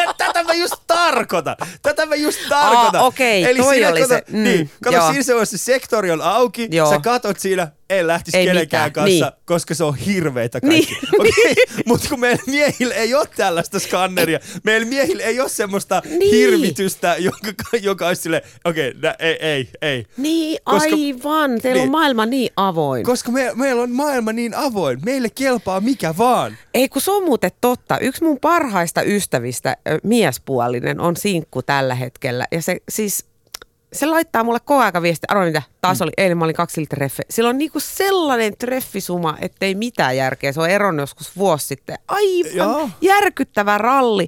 [0.50, 1.56] Mä just tarkoitan.
[1.82, 3.02] Tätä mä just tarkoitan.
[3.02, 4.24] Aa, okei, Eli toi siinä, oli kato, se.
[4.32, 5.08] Mm, niin, kato, joo.
[5.08, 6.90] siinä se on se sektori on auki, Joo.
[6.90, 9.44] sä katot siinä, en lähtisi Ei kenenkään mitään, kanssa, niin.
[9.46, 10.94] koska se on hirveitä kaikki.
[10.94, 10.98] Niin.
[11.20, 16.36] Okei, mutta kun meillä miehillä ei ole tällaista skanneria, meillä miehillä ei ole semmoista Niin.
[16.36, 20.06] hirvitystä, joka, joka olisi silleen, okei, okay, ei, ei, ei.
[20.18, 21.62] Niin, Koska- aivan.
[21.62, 21.86] Teillä niin.
[21.88, 23.06] on maailma niin avoin.
[23.06, 26.58] Koska me, meillä on maailma niin avoin, meille kelpaa mikä vaan.
[26.74, 27.98] Ei kun se on muuten totta.
[28.00, 29.98] Yksi mun parhaista ystävistä, ö,
[30.40, 32.46] miespuolinen, on sinkku tällä hetkellä.
[32.52, 33.26] Ja se siis,
[33.94, 35.26] se laittaa mulle koko aika viesti.
[35.30, 37.24] Arvo mitä, taas oli, eilen mä olin kaksi treffe.
[37.30, 40.52] Sillä on niinku sellainen treffisuma, ettei mitään järkeä.
[40.52, 41.98] Se on eronnut joskus vuosi sitten.
[42.08, 42.90] Aivan Joo.
[43.02, 44.28] järkyttävä ralli.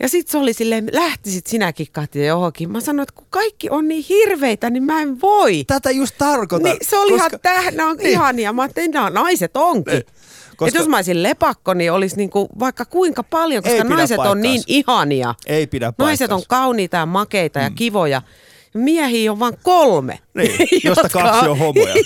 [0.00, 2.70] Ja sit se oli silleen, lähtisit sinäkin Katja johonkin.
[2.70, 5.64] Mä sanoin, että kun kaikki on niin hirveitä, niin mä en voi.
[5.66, 6.70] Tätä just tarkoitan.
[6.72, 8.10] Niin, se oli koska, ihan tähnä, on Niin.
[8.10, 8.52] ihania.
[8.52, 9.92] Mä ajattelin, nämä naiset onkin.
[9.94, 10.06] Niin.
[10.60, 10.68] Koska...
[10.68, 14.42] Et jos mä olisin lepakko, niin olisi niinku vaikka kuinka paljon, koska naiset on paikkaansa.
[14.42, 15.34] niin ihania.
[15.46, 18.22] Ei pidä Naiset on kauniita ja makeita ja kivoja.
[18.74, 20.18] Miehiä on vain kolme.
[20.34, 21.94] Niin, josta kaksi on homoja.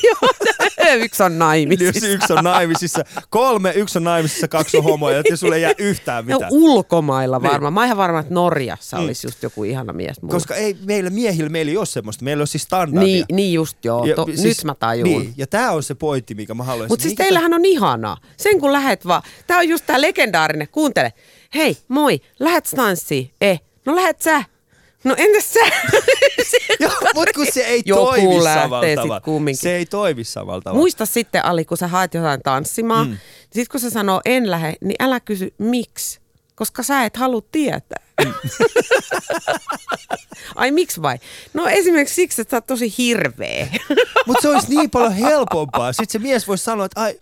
[1.05, 2.07] Yksi on naimisissa.
[2.09, 6.27] yksi on naimisissa, kolme, yksi on naimisissa, kaksi on homoja, että sulle ei jää yhtään
[6.27, 6.53] Ne on mitään.
[6.53, 7.51] ulkomailla Niin.
[7.53, 7.73] varmaan.
[7.73, 9.05] Mä oon ihan varma, että Norjassa Mm.
[9.05, 10.35] olisi just joku ihana mies mulla.
[10.35, 13.03] Koska ei, meillä miehillä meillä ei ole semmoista, meillä on siis standardia.
[13.05, 14.05] Niin, niin just joo.
[14.05, 15.09] Ja To, siis- nyt mä tajuun.
[15.23, 16.93] Niin, ja tämä on se pointti, mikä mä haluaisin.
[16.93, 18.17] Mutta siis teillähän on ihanaa.
[18.37, 19.23] Sen kun lähet vaan.
[19.47, 20.69] Tää on just tää legendaarinen.
[20.73, 21.13] Kuuntele.
[21.55, 22.21] Hei, moi.
[22.41, 23.31] Lähet tanssiin?
[23.41, 23.61] Eh.
[23.87, 24.45] No lähet sä.
[25.05, 25.61] No entäs sä?
[26.81, 29.61] Joo, mutta kun se ei Joku toimi lähtee samalla kumminkin.
[29.61, 30.81] Se ei toimi samalla tavalla.
[30.81, 33.09] Muista sitten, Ali, kun sä haet jotain tanssimaan.
[33.09, 33.19] Mm.
[33.43, 36.21] Sitten kun sä sanoo en lähe, niin älä kysy miksi.
[36.55, 38.05] Koska sä et halua tietää.
[40.57, 41.19] Ai miksi vai?
[41.55, 43.69] No esimerkiksi siksi, että sä oot tosi hirveä.
[44.27, 45.93] Mutta se olisi niin paljon helpompaa.
[45.93, 47.21] Sitten se mies voisi sanoa, että ai,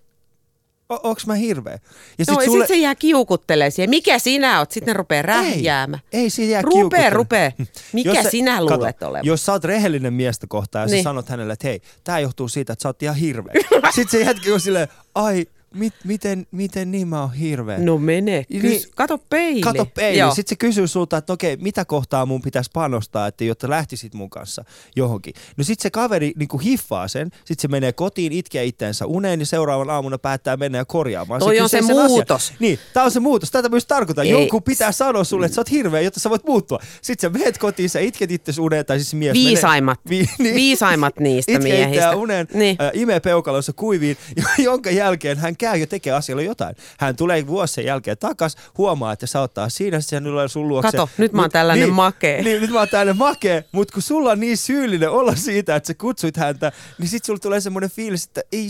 [0.88, 1.78] o- onks mä hirveä?
[2.18, 3.90] Ja No, ja sit se jää kiukuttelee siihen.
[3.90, 4.70] Mikä sinä oot?
[4.72, 6.02] Sitten ne rupeaa rähjäämään.
[6.12, 7.52] Ei, ei siinä jää Rupee, rupee.
[7.92, 9.26] Mikä sä- sinä kato, luulet olevan?
[9.26, 11.02] Jos sä oot rehellinen miestä kohtaan ja niin.
[11.02, 13.54] Sä sanot hänelle, että hei, tää johtuu siitä, että sä oot ihan hirveä.
[13.94, 17.78] Sitten se jätki on silleen, ai, mit, miten, miten niin mä oon hirveä?
[17.78, 18.44] No mene.
[18.52, 18.82] Kys, Niin.
[18.96, 19.60] kato peili.
[19.60, 20.18] Kato peiliin.
[20.20, 20.34] Joo.
[20.34, 24.30] Sitten se kysyy sulta, että okei, mitä kohtaa mun pitäisi panostaa, että jotta lähtisit mun
[24.30, 24.64] kanssa
[24.96, 25.34] johonkin.
[25.56, 29.46] No sitten se kaveri niin hiffaa sen, sitten se menee kotiin, itkee itteensä uneen ja
[29.46, 31.40] seuraavan aamuna päättää mennä ja korjaamaan.
[31.40, 32.52] Toi on kyseisen se muutos.
[32.58, 33.50] Niin, tää on se muutos.
[33.50, 34.24] Tätä myös tarkoitan.
[34.26, 34.30] Ei.
[34.30, 36.78] Jonkun pitää sanoa sulle, että sä oot hirveä, jotta sä voit muuttua.
[37.02, 40.00] Sitten sä menet kotiin, sä itket itse uneen, tai siis se mies Viisaimmat.
[40.08, 41.88] menee, vi, Viisaimmat niistä itkee miehistä.
[41.90, 42.76] itseään uneen, Niin.
[42.82, 44.16] äh, imee peukaloissa kuiviin,
[44.58, 46.76] jonka jälkeen hän käy ja tekee asialle jotain.
[46.98, 50.68] Hän tulee vuosi sen jälkeen takas, huomaa, että sä oot taas siinä, sitten hän sun
[50.68, 50.90] luokse.
[50.90, 52.42] Kato, nyt mä oon tällainen niin, makee.
[52.42, 55.86] Niin, nyt mä oon tällainen makee, mutta kun sulla on niin syyllinen olla siitä, että
[55.86, 58.68] sä kutsuit häntä, niin sit sulla tulee semmoinen fiilis, että ei,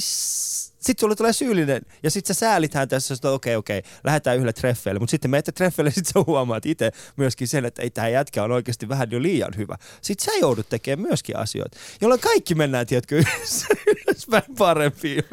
[0.83, 4.37] Sitten sulle tulee syyllinen ja sitten sä säälithän tässä, että okei, okay, okei, okay, lähdetään
[4.37, 4.99] yhdelle treffeille.
[4.99, 8.45] Mutta sitten menette treffeille ja sitten sä huomaat itse myöskin sen, että ei tämä jätkä
[8.45, 9.76] on oikeasti vähän jo liian hyvä.
[10.01, 15.24] Sitten sä joudut tekemään myöskin asioita, jolloin kaikki mennään, tiedätkö, yhdessä ylöspäin parempiin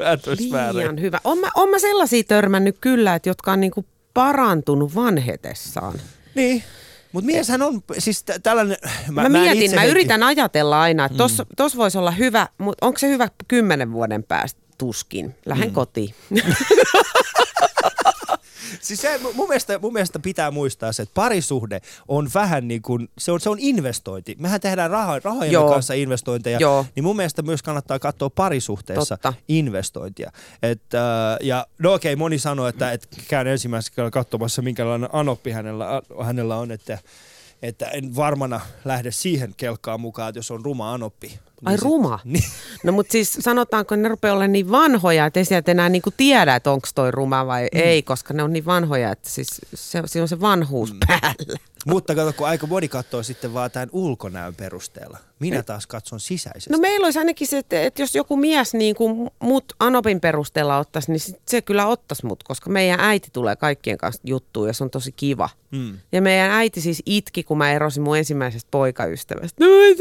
[0.76, 1.20] Liian hyvä.
[1.24, 6.00] On mä, on mä sellaisia törmännyt kyllä, että jotka on niinku parantunut vanhetessaan.
[6.34, 6.62] Niin.
[7.12, 8.76] Mutta mieshän on, siis t- tällainen...
[9.10, 11.44] Mä, mä mietin, mä yritän ajatella aina, että tos, mm.
[11.56, 14.60] tos voisi olla hyvä, mutta onko se hyvä kymmenen vuoden päästä?
[14.80, 15.34] Tuskin.
[15.46, 15.74] Lähden mm.
[15.74, 16.14] kotiin.
[18.80, 23.08] siis se, mun, mielestä, mun mielestä pitää muistaa se, että parisuhde on vähän niin kuin,
[23.18, 24.36] se on, se on investointi.
[24.38, 25.70] Mehän tehdään raho, rahojen Joo.
[25.70, 26.86] kanssa investointeja, Joo.
[26.96, 29.34] niin mun mielestä myös kannattaa katsoa parisuhteessa Totta.
[29.48, 30.32] investointia.
[30.62, 31.00] Et, äh,
[31.40, 36.56] ja no okei, okay, moni sanoo, että et käyn ensimmäisenä katsomassa, minkälainen anoppi hänellä, hänellä
[36.56, 36.98] on, että
[37.62, 41.38] että en varmana lähde siihen kelkkaan mukaan, että jos on ruma anoppi.
[41.64, 42.18] Ai niin ruma?
[42.22, 42.44] Sit, niin.
[42.84, 46.10] No mutta siis sanotaanko, että ne rupeaa olemaan niin vanhoja, että ei sieltä enää niinku
[46.16, 47.80] tiedä, että onko toi ruma vai mm.
[47.80, 50.98] ei, koska ne on niin vanhoja, että siis se, siinä on se vanhuus mm.
[51.06, 51.58] päällä.
[51.86, 55.18] Mutta kato, kun aika moni katsoo sitten vaan tämän ulkonäön perusteella.
[55.38, 56.70] Minä taas katson sisäisesti.
[56.70, 60.78] No meillä olisi ainakin se, että, että jos joku mies niin kuin mut Anopin perusteella
[60.78, 64.84] ottaisi, niin se kyllä ottaisi mut, koska meidän äiti tulee kaikkien kanssa juttuun ja se
[64.84, 65.48] on tosi kiva.
[65.76, 65.98] Hmm.
[66.12, 69.64] Ja meidän äiti siis itki, kun mä erosin mun ensimmäisestä poikaystävästä.
[69.64, 69.96] No ei,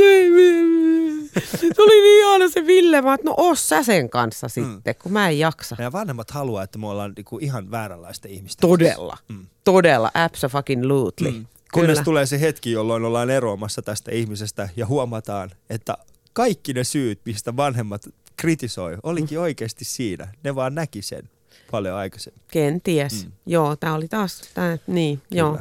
[1.60, 3.02] se oli niin ihana se Ville.
[3.02, 4.50] Mä no oo sä sen kanssa mm.
[4.50, 5.76] sitten, kun mä en jaksa.
[5.78, 8.62] Meidän vanhemmat haluaa, että me ollaan niinku ihan vääränlaista ihmistä.
[8.62, 9.18] Todella.
[9.28, 9.46] Mm.
[9.64, 10.12] Todella.
[10.14, 11.32] Absolutely.
[11.32, 11.46] Mm.
[11.74, 12.04] Kunnes Kyllä.
[12.04, 15.98] tulee se hetki, jolloin ollaan eroamassa tästä ihmisestä ja huomataan, että
[16.34, 18.02] kaikki ne syyt, mistä vanhemmat
[18.38, 19.42] kritisoi, olikin mm.
[19.42, 20.28] oikeasti siinä.
[20.44, 21.30] Ne vaan näki sen
[21.72, 22.42] paljon aikaisemmin.
[22.52, 23.26] Kenties.
[23.26, 23.32] Mm.
[23.46, 25.40] Joo, tämä oli taas, tää, niin, Kyllä.
[25.40, 25.60] joo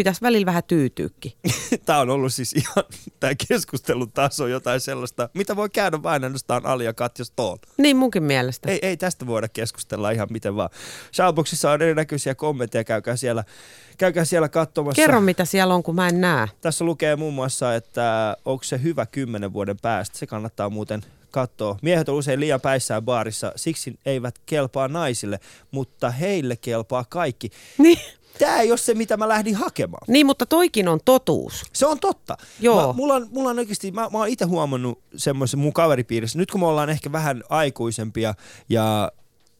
[0.00, 1.32] pitäisi välillä vähän tyytyykin.
[1.86, 2.84] tämä on ollut siis ihan,
[3.20, 7.56] tämä keskustelun taso jotain sellaista, mitä voi käydä vain ainoastaan Ali ja Katja Stoll.
[7.78, 8.70] Niin munkin mielestä.
[8.70, 10.70] Ei, ei tästä voida keskustella ihan miten vaan.
[11.14, 13.44] Shoutboxissa on erinäköisiä kommentteja, käykää siellä,
[13.98, 15.02] käykää siellä katsomassa.
[15.02, 16.48] Kerro mitä siellä on, kun mä en näe.
[16.60, 20.18] Tässä lukee muun muassa, että onko se hyvä kymmenen vuoden päästä.
[20.18, 21.78] Se kannattaa muuten katsoa.
[21.82, 25.40] Miehet on usein liian päissään baarissa, siksi eivät kelpaa naisille,
[25.70, 27.50] mutta heille kelpaa kaikki.
[27.78, 27.98] Niin
[28.38, 30.04] tämä ei ole se, mitä mä lähdin hakemaan.
[30.08, 31.64] Niin, mutta toikin on totuus.
[31.72, 32.36] Se on totta.
[32.60, 32.86] Joo.
[32.86, 36.50] Mä, mulla, on, mulla on oikeasti, mä, mä oon itse huomannut semmoisen mun kaveripiirissä, nyt
[36.50, 38.34] kun me ollaan ehkä vähän aikuisempia
[38.68, 39.12] ja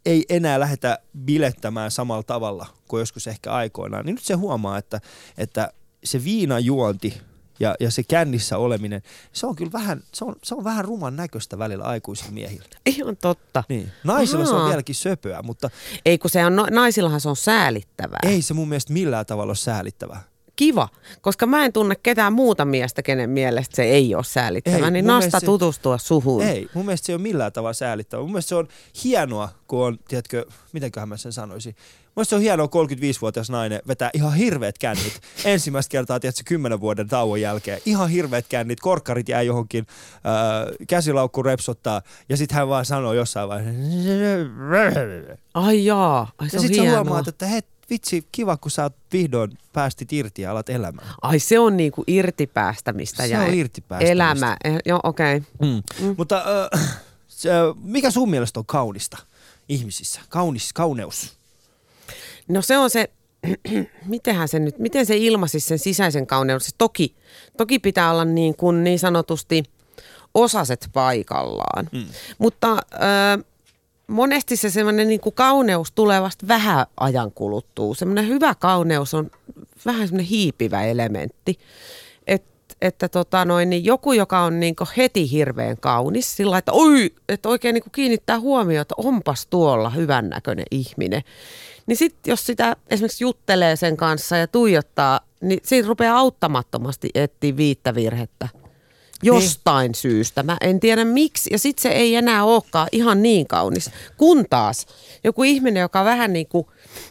[0.06, 5.00] ei enää lähdetä bilettämään samalla tavalla kuin joskus ehkä aikoinaan, niin nyt se huomaa, että,
[5.38, 5.72] että
[6.04, 7.29] se viinajuonti
[7.60, 9.02] ja, ja se kännissä oleminen,
[9.32, 12.64] se on kyllä vähän, se on, se on vähän ruman näköistä välillä aikuisilla miehillä.
[12.86, 13.64] Ihan totta.
[13.68, 13.92] Niin.
[14.04, 14.52] Naisilla Aha.
[14.52, 15.70] se on vieläkin söpöä, mutta...
[16.04, 18.18] Ei kun se on, no, naisillahan se on säälittävää.
[18.22, 20.29] Ei se mun mielestä millään tavalla ole säälittävää
[20.60, 20.88] kiva,
[21.20, 25.06] koska mä en tunne ketään muuta miestä, kenen mielestä se ei ole säälittävä, ei, niin
[25.06, 26.42] nasta se, tutustua suhun.
[26.42, 28.22] Ei, mun mielestä se ei ole millään tavalla säälittävä.
[28.22, 28.68] Mun mielestä se on
[29.04, 31.74] hienoa, kun on, tiedätkö, mitenköhän mä sen sanoisin,
[32.14, 35.20] Mun se on hienoa 35-vuotias nainen vetää ihan hirveät kännit.
[35.44, 37.80] Ensimmäistä kertaa, tiedätkö, 10 vuoden tauon jälkeen.
[37.86, 43.48] Ihan hirveät kännit, korkkarit jää johonkin, äh, käsilaukku repsottaa ja sitten hän vaan sanoo jossain
[43.48, 43.82] vaiheessa.
[45.54, 49.58] Ai jaa, ai se ja sitten sä huomaat, että het, vitsi, kiva kun sä vihdoin
[49.72, 51.08] päästit irti ja alat elämään.
[51.22, 53.22] Ai se on niinku irtipäästämistä.
[53.22, 54.12] Se ja on irtipäästämistä.
[54.12, 55.36] Elämä, eh, joo okei.
[55.36, 55.68] Okay.
[55.68, 56.06] Mm.
[56.06, 56.14] Mm.
[56.18, 57.50] Mutta äh, se,
[57.82, 59.18] mikä sun mielestä on kaunista
[59.68, 60.20] ihmisissä?
[60.28, 61.32] Kaunis, kauneus?
[62.48, 63.10] No se on se,
[64.04, 66.60] mitenhän se nyt, miten se ilmaisi sen sisäisen kauneuden?
[66.60, 67.14] Se toki,
[67.56, 69.62] toki pitää olla niin, kuin niin sanotusti
[70.34, 71.88] osaset paikallaan.
[71.92, 72.06] Mm.
[72.38, 73.44] Mutta äh,
[74.10, 77.94] monesti se semmoinen niin kuin kauneus tulee vasta vähän ajan kuluttua.
[77.94, 79.30] Semmoinen hyvä kauneus on
[79.86, 81.58] vähän semmoinen hiipivä elementti.
[82.26, 82.44] Et,
[82.82, 87.48] että tota noin, niin joku, joka on niin heti hirveän kaunis, sillä että, oi, että
[87.48, 91.22] oikein niin kiinnittää huomiota, onpas tuolla hyvännäköinen ihminen.
[91.86, 97.56] Niin sitten jos sitä esimerkiksi juttelee sen kanssa ja tuijottaa, niin siitä rupeaa auttamattomasti etsiä
[97.56, 98.48] viittä virhettä.
[99.22, 99.94] Jostain niin.
[99.94, 100.42] syystä.
[100.42, 101.50] Mä en tiedä miksi.
[101.52, 103.90] Ja sitten se ei enää olekaan ihan niin kaunis.
[104.16, 104.86] Kun taas
[105.24, 106.66] joku ihminen, joka vähän niin kuin,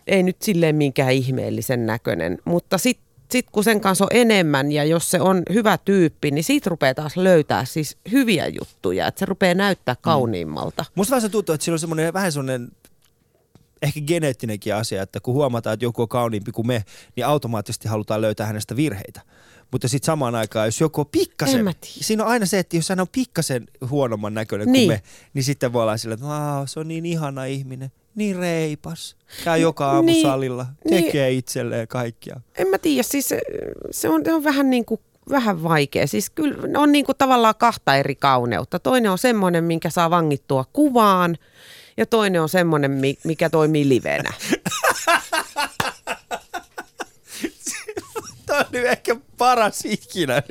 [0.08, 4.84] ei nyt silleen minkään ihmeellisen näköinen, mutta sitten sit kun sen kanssa on enemmän ja
[4.84, 9.26] jos se on hyvä tyyppi, niin siitä rupeaa taas löytää siis hyviä juttuja, että se
[9.26, 10.02] rupeaa näyttää mm.
[10.02, 10.84] kauniimmalta.
[10.84, 10.92] Mm.
[10.96, 12.70] Musta vähän se tuntuu, että sillä on semmoinen vähän semmoinen
[13.82, 16.84] ehkä geneettinenkin asia, että kun huomataan, että joku on kauniimpi kuin me,
[17.16, 19.22] niin automaattisesti halutaan löytää hänestä virheitä.
[19.72, 23.00] Mutta sitten samaan aikaan, jos joku on pikkasen, siinä on aina se, että jos hän
[23.00, 24.88] on pikkasen huonomman näköinen niin.
[24.88, 25.04] kuin me,
[25.34, 26.26] niin sitten voi olla sillä, että
[26.66, 31.88] se on niin ihana ihminen, niin reipas, käy joka aamu niin, salilla, tekee niin, itselleen
[31.88, 32.42] kaikkia.
[32.58, 33.42] En mä tiedä, siis se,
[33.92, 36.08] se, on, se on vähän niin kuin vähän vaikea.
[36.08, 38.80] Siis kyllä on niin kuin tavallaan kahta eri kauneutta.
[38.80, 41.38] Toinen on semmoinen, minkä saa vangittua kuvaan,
[41.98, 44.34] ja toinen on semmoinen, mi- mikä toimii livenä.
[48.50, 50.42] Tämä on nyt ehkä paras ikinä.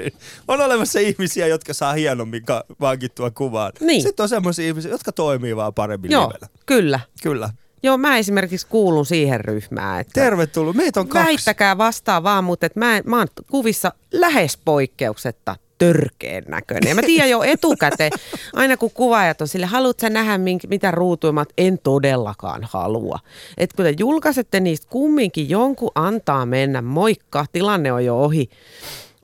[0.48, 3.72] On olemassa ihmisiä, jotka saa hienommin ka- vankittua kuvaan.
[3.80, 4.02] Niin.
[4.02, 6.48] Sitten on semmoisia ihmisiä, jotka toimii vaan paremmin Joo, livellä.
[6.66, 7.00] kyllä.
[7.22, 7.50] Kyllä.
[7.82, 10.00] Joo, mä esimerkiksi kuulun siihen ryhmään.
[10.00, 10.72] Että Tervetuloa.
[10.72, 11.26] Meitä on kaksi.
[11.26, 16.88] Väittäkää vastaan vaan, mutta että mä, mä oon kuvissa lähes poikkeuksetta törkeen näköinen.
[16.88, 18.12] Ja mä tiedän jo etukäteen,
[18.52, 21.48] aina kun kuvaajat on sille, haluatko sä nähdä mink, mitä ruutuimat?
[21.58, 23.18] En todellakaan halua.
[23.56, 28.48] Että kun te julkaisette niistä kumminkin jonkun, antaa mennä, moikka, tilanne on jo ohi.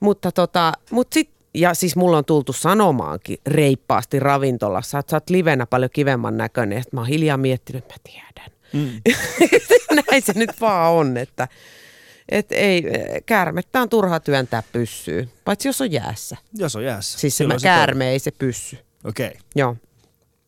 [0.00, 5.30] Mutta tota, mut sit, ja siis mulla on tultu sanomaankin reippaasti ravintolassa, että sä oot
[5.30, 6.78] livenä paljon kivemman näköinen.
[6.78, 8.52] Ja mä oon hiljaa miettinyt, että mä tiedän.
[8.72, 9.00] Mm.
[10.10, 11.48] Näin se nyt vaan on, että
[12.28, 12.84] et ei,
[13.26, 16.36] käärmettä on turha työntää pyssyyn, paitsi jos on jäässä.
[16.54, 17.18] Jos on jäässä.
[17.18, 18.78] Siis se käärme, ei se pyssy.
[19.04, 19.26] Okei.
[19.26, 19.40] Okay.
[19.54, 19.76] Joo.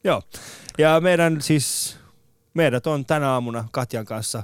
[0.05, 0.23] Joo.
[0.79, 1.97] Ja meidän siis,
[2.55, 4.43] meidät on tänä aamuna Katjan kanssa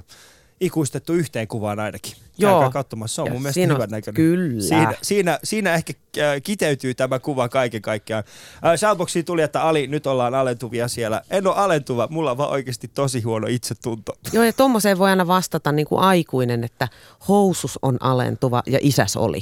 [0.65, 2.13] ikuistettu yhteen kuvaan ainakin.
[2.37, 2.51] Joo.
[2.51, 4.15] Käykää katsomassa, se on Ja mun mielestä siinä hyvän näköinen.
[4.15, 4.61] kyllä.
[4.61, 8.23] Siinä, siinä, siinä ehkä äh, kiteytyy tämä kuva kaiken kaikkiaan.
[8.65, 11.21] Äh, Shoutboxiin tuli, että Ali, nyt ollaan alentuvia siellä.
[11.29, 14.13] En ole alentuva, mulla on vaan oikeasti tosi huono itsetunto.
[14.33, 16.87] Joo, ja tommoseen voi aina vastata niin kuin aikuinen, että
[17.27, 19.41] housus on alentuva ja isäs oli.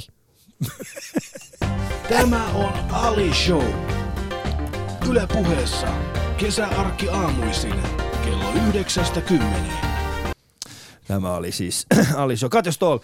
[2.08, 3.64] Tämä on Ali Show.
[5.10, 5.86] Yle puheessa
[6.36, 7.74] kesäarkki aamuisin
[8.24, 9.91] kello yhdeksästä kymmeneen.
[11.12, 11.86] Tämä oli siis
[12.16, 12.50] Ali Show.
[12.50, 12.98] Katja Stoll,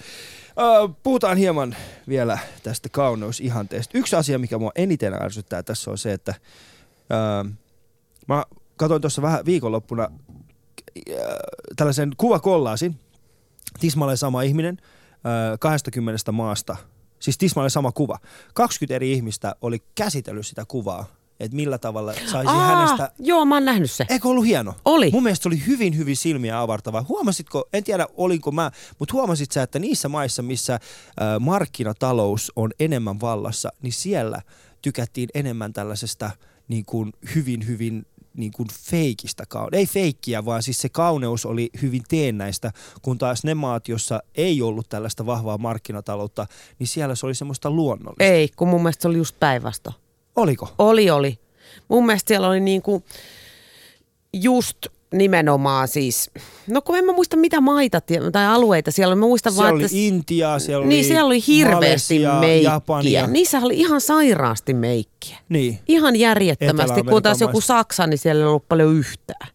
[1.02, 1.76] puhutaan hieman
[2.08, 3.98] vielä tästä kauneusihanteesta.
[3.98, 6.34] Yksi asia, mikä mua eniten ärsyttää tässä on se, että
[7.12, 7.52] äh,
[8.28, 8.44] mä
[8.76, 11.18] katsoin tuossa vähän viikonloppuna äh,
[11.76, 13.00] tällaisen kuvakollaasin.
[13.80, 14.78] Tismalleen sama ihminen
[15.12, 16.76] äh, 20 maasta.
[17.20, 18.18] Siis tismalleen sama kuva.
[18.54, 21.06] 20 eri ihmistä oli käsitellyt sitä kuvaa,
[21.40, 24.06] että millä tavalla saisi hänestä joo, mä oon nähnyt se.
[24.08, 24.74] Eikö ollut hieno?
[24.84, 25.10] Oli.
[25.10, 27.04] Mun mielestä oli hyvin, hyvin silmiä avartava.
[27.08, 30.80] Huomasitko, en tiedä olinko mä, mutta huomasit sä, että niissä maissa, missä äh,
[31.40, 34.42] markkinatalous on enemmän vallassa, niin siellä
[34.82, 36.30] tykättiin enemmän tällaisesta
[36.68, 39.76] niin kuin hyvin, hyvin niin kuin feikistä kauneutta.
[39.76, 42.72] Ei feikkiä, vaan siis se kauneus oli hyvin teennäistä,
[43.02, 46.46] kun taas ne maat, jossa ei ollut tällaista vahvaa markkinataloutta,
[46.78, 48.24] niin siellä se oli semmoista luonnollista.
[48.24, 49.92] Ei, kun mun mielestä se oli just päinvasto.
[50.38, 50.74] Oliko?
[50.78, 51.38] Oli, oli.
[51.88, 53.04] Mun mielestä siellä oli niin kuin
[54.32, 54.76] just
[55.14, 56.30] nimenomaan siis,
[56.66, 58.00] no kun en mä muista mitä maita
[58.32, 61.26] tai alueita siellä oli, mä muistan Siellä vaan, oli että Intia, siellä oli niin siellä
[61.26, 62.70] oli hirveästi Malesia, meikkiä.
[62.70, 63.26] Japania.
[63.26, 65.36] Niissä oli ihan sairaasti meikkiä.
[65.48, 67.60] Niin, Ihan järjettömästi, kun taas joku.
[67.60, 69.50] Saksa, niin siellä ei ollut paljon yhtään.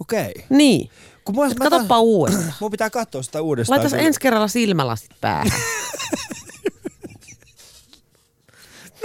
[0.00, 0.30] okei.
[0.30, 0.42] Okay.
[0.50, 0.90] Niin.
[1.24, 2.54] Kun mua, Et katoppa uudestaan.
[2.60, 3.78] Mun pitää katsoa sitä uudestaan.
[3.80, 5.52] Laitas ensi kerralla silmälasit päähän.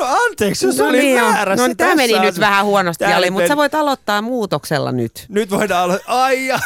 [0.01, 1.67] No anteeksi, se oli niin väärässä.
[1.67, 5.25] No tämä meni Tässä nyt on- vähän huonosti, Ali, mutta sä voit aloittaa muutoksella nyt.
[5.29, 6.23] Nyt voidaan aloittaa.
[6.23, 6.59] Ai ja.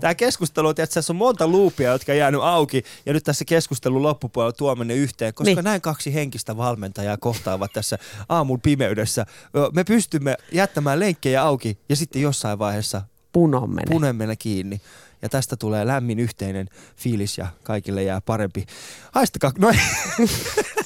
[0.00, 4.02] Tämä keskustelu, että tässä on monta luupia, jotka on jäänyt auki, ja nyt tässä keskustelun
[4.02, 5.64] loppupuolella tuominen yhteen, koska niin.
[5.64, 9.26] Näin kaksi henkistä valmentajaa kohtaavat tässä aamun pimeydessä.
[9.74, 13.86] Me pystymme jättämään lenkkejä auki, ja sitten jossain vaiheessa Punon mene.
[13.90, 14.80] punemmella kiinni.
[15.22, 18.66] Ja tästä tulee lämmin yhteinen fiilis ja kaikille jää parempi.
[19.12, 19.68] Haistakaa, no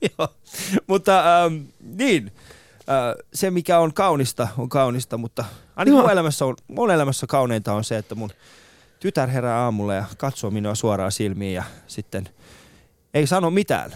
[0.18, 0.28] Joo.
[0.86, 2.32] Mutta ähm, niin,
[2.76, 5.44] äh, se mikä on kaunista, on kaunista, mutta
[5.76, 8.30] ainakin mun elämässä, on, mun elämässä kauneinta on se, että mun
[9.00, 12.28] tytär herää aamulla ja katsoo minua suoraan silmiin ja sitten
[13.14, 13.92] ei sano mitään.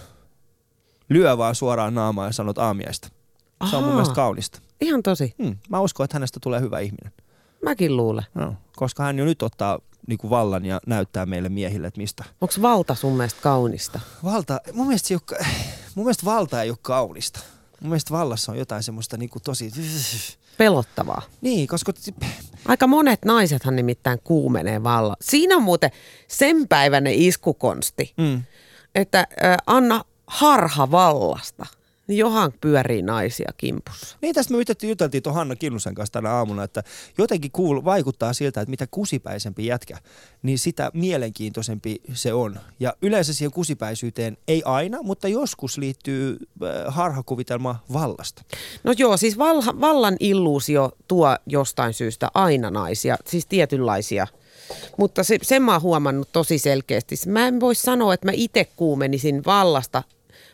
[1.09, 3.09] Lyö vaan suoraan naamaan ja sanot aamiaista.
[3.71, 3.91] Se on mun Ahaa.
[3.91, 4.61] mielestä kaunista.
[4.81, 5.35] Ihan tosi.
[5.43, 7.13] Hmm, mä uskon, että hänestä tulee hyvä ihminen.
[7.65, 8.25] Mäkin luulen.
[8.35, 12.25] No, koska hän jo nyt ottaa niin kuin vallan ja näyttää meille miehille, että mistä.
[12.41, 14.01] Onko valta sun mielestä kaunista?
[14.25, 15.47] Valta, mun mielestä, se ei ole,
[15.95, 17.41] mun mielestä valta ei ole kaunista.
[17.81, 19.71] Mun mielestä vallassa on jotain semmoista niin kuin tosi...
[20.59, 21.23] Pelottavaa.
[21.41, 21.93] Niin, koska
[22.67, 25.17] Aika monet naisethan nimittäin kuumenee valla.
[25.21, 25.91] Siinä on muuten
[26.29, 28.43] sen päiväinen iskukonsti, mm,
[28.95, 31.67] että äh, anna harha vallasta.
[32.07, 34.17] Niin johan pyörii naisia kimpussa.
[34.21, 36.83] Niin tästä me juteltiin, juteltiin tuon Hanna Kinnusen kanssa tänä aamuna, että
[37.19, 39.99] jotenkin kuul, vaikuttaa siltä, että mitä kusipäisempi jätkä,
[40.43, 42.61] niin sitä mielenkiintoisempi se on.
[42.81, 48.43] Ja yleensä siihen kusipäisyyteen ei aina, mutta joskus liittyy äh, harhakuvitelma vallasta.
[48.85, 54.27] No joo, siis valha, vallan illuusio tuo jostain syystä aina naisia, siis tietynlaisia.
[54.99, 57.17] Mutta se, sen mä oon huomannut tosi selkeästi.
[57.27, 60.03] Mä en voi sanoa, että mä itse kuumenisin vallasta,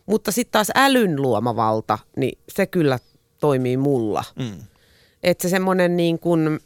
[0.06, 2.98] mutta sitten taas älyn luoma valta, niin se kyllä
[3.40, 4.24] toimii mulla.
[4.38, 4.58] Mm.
[5.22, 6.60] Että se semmoinen niin kuin,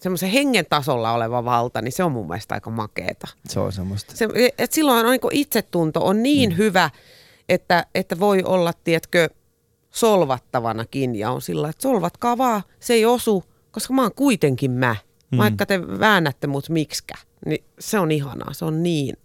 [0.00, 3.28] semmoisen hengen tasolla oleva valta, niin se on mun mielestä aika makeeta.
[3.48, 4.16] Se on semmoista.
[4.16, 4.28] Se,
[4.58, 6.56] et silloin on niin itsetunto on niin mm.
[6.56, 6.90] hyvä,
[7.48, 9.28] että, että voi olla, tiedätkö,
[9.90, 14.96] solvattavanakin ja on sillä, että solvatkaa vaan, se ei osu, koska mä oon kuitenkin mä.
[15.30, 15.38] Mm.
[15.38, 17.14] Vaikka te väännätte mut miksikä,
[17.46, 18.52] niin se on ihanaa.
[18.52, 19.16] Se on niin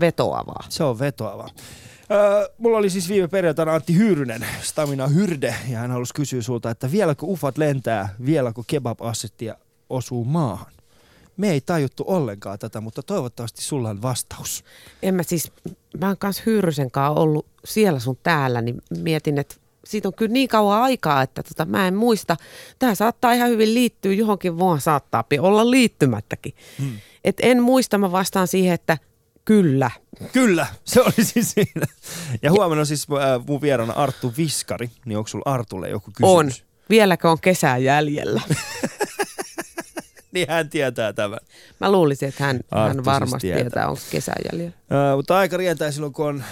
[0.00, 0.64] vetoavaa.
[0.68, 1.48] Se on vetoava.
[2.10, 6.70] Öö, mulla oli siis viime perjantaina Antti Hyyrynen, Stamina Hyrde, ja hän halusi kysyä sulta,
[6.70, 9.54] että vieläkö ufat lentää, vieläkö kebab-assettia
[9.90, 10.72] osuu maahan?
[11.36, 14.64] Me ei tajuttu ollenkaan tätä, mutta toivottavasti sulla on vastaus.
[15.02, 15.52] En mä siis,
[16.00, 20.32] mä oon kans Hyyrysen kanssa ollut siellä sun täällä, niin mietin, että siitä on kyllä
[20.32, 22.36] niin kauan aikaa, että tota, mä en muista.
[22.78, 26.54] Tämä saattaa ihan hyvin liittyä johonkin, vaan saattaa olla liittymättäkin.
[26.78, 26.98] Hmm.
[27.24, 28.98] Et en muista, mä vastaan siihen, että
[29.44, 29.90] kyllä.
[30.32, 31.86] Kyllä, se oli siis siinä.
[32.42, 36.60] Ja huomenna on siis äh, mun vieraana Arttu Viskari, niin onko sulla Artulle joku kysymys?
[36.60, 36.68] On.
[36.90, 38.42] Vieläkö on kesää jäljellä?
[40.32, 41.38] niin hän tietää tämän.
[41.80, 43.62] Mä luulisin, että hän, Arttu hän siis varmasti tietää.
[43.62, 44.72] tietää, onko kesää jäljellä.
[44.92, 46.44] Äh, mutta aika rientää silloin, kun on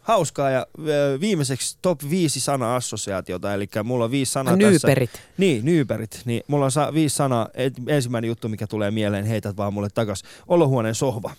[0.00, 4.68] hauskaa ja äh, viimeiseksi top 5 sana-assosiaatiota, eli mulla on viisi sanaa tässä.
[4.68, 5.10] Nyyperit.
[5.38, 6.22] Niin, nyyperit.
[6.24, 7.48] Niin mulla on viisi sanaa.
[7.88, 10.22] Ensimmäinen juttu, mikä tulee mieleen, heität vaan mulle takas.
[10.48, 11.30] Olohuoneen sohva.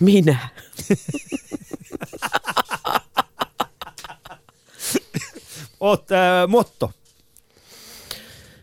[0.00, 0.48] Minä.
[5.80, 6.92] Oot, äh, motto.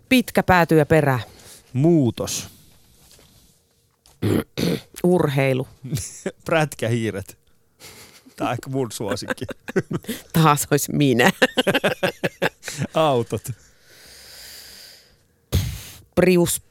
[0.10, 1.20] Pitkä pääty ja perä.
[1.74, 2.48] Muutos.
[5.04, 5.68] Urheilu.
[6.46, 7.38] Prätkähiiret.
[8.36, 9.46] Tää on ehkä mun suosikki.
[10.34, 11.32] Taas olisi minä.
[12.94, 13.42] Autot.
[16.16, 16.71] Prius.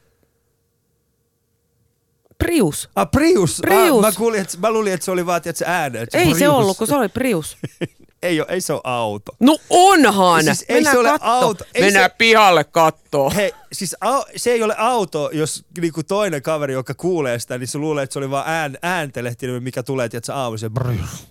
[2.45, 2.89] Prius.
[2.97, 3.59] Ah, Prius.
[3.61, 4.05] Prius.
[4.05, 6.01] Ah, mä, kuulin, että, mä luulin, että se oli vaan, että se ääne.
[6.01, 6.55] Että Ei se Prius.
[6.55, 7.57] ollut, kun se oli Prius.
[8.23, 9.33] ei, ole, ei se ole auto.
[9.41, 10.45] No onhan!
[10.45, 11.65] Siis ei Mennään se ole auto.
[11.75, 13.31] Ei Mennään se- pihalle kattoo.
[13.37, 17.69] Hei, siis au, se ei ole auto, jos niinku toinen kaveri, joka kuulee sitä, niin
[17.69, 21.27] se luulee, että se oli vaan ään, ääntelehtiminen, mikä tulee, että se aamu se Prius.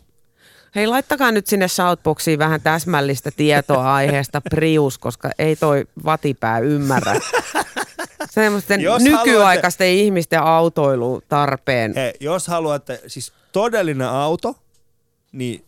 [0.76, 7.16] Hei, laittakaa nyt sinne Shoutboxiin vähän täsmällistä tietoa aiheesta Prius, koska ei toi vatipää ymmärrä.
[8.32, 11.94] Semmoisten Jos nykyaikaisten ihmisten autoilu tarpeen.
[11.96, 14.56] Hei, jos haluatte, siis todellinen auto,
[15.32, 15.66] niin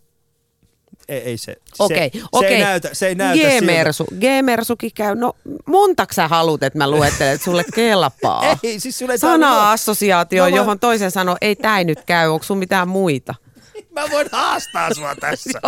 [1.07, 1.55] ei, ei se.
[1.79, 2.49] Okei, se, okei.
[2.49, 3.65] Se ei näytä, se ei näytä siltä.
[3.65, 4.05] G-Mersu.
[4.19, 5.15] G-Mersukin käy.
[5.15, 5.33] No,
[5.65, 8.57] montaks sä haluat, että mä luettelen, että sulle kelpaa?
[8.63, 12.27] Ei, siis sulle ei Sana-assosiaatio, Mä voin- johon toisen sanoo, ei tää ei nyt käy,
[12.29, 13.35] onko sun mitään muita?
[13.95, 15.59] Mä voin haastaa sua tässä.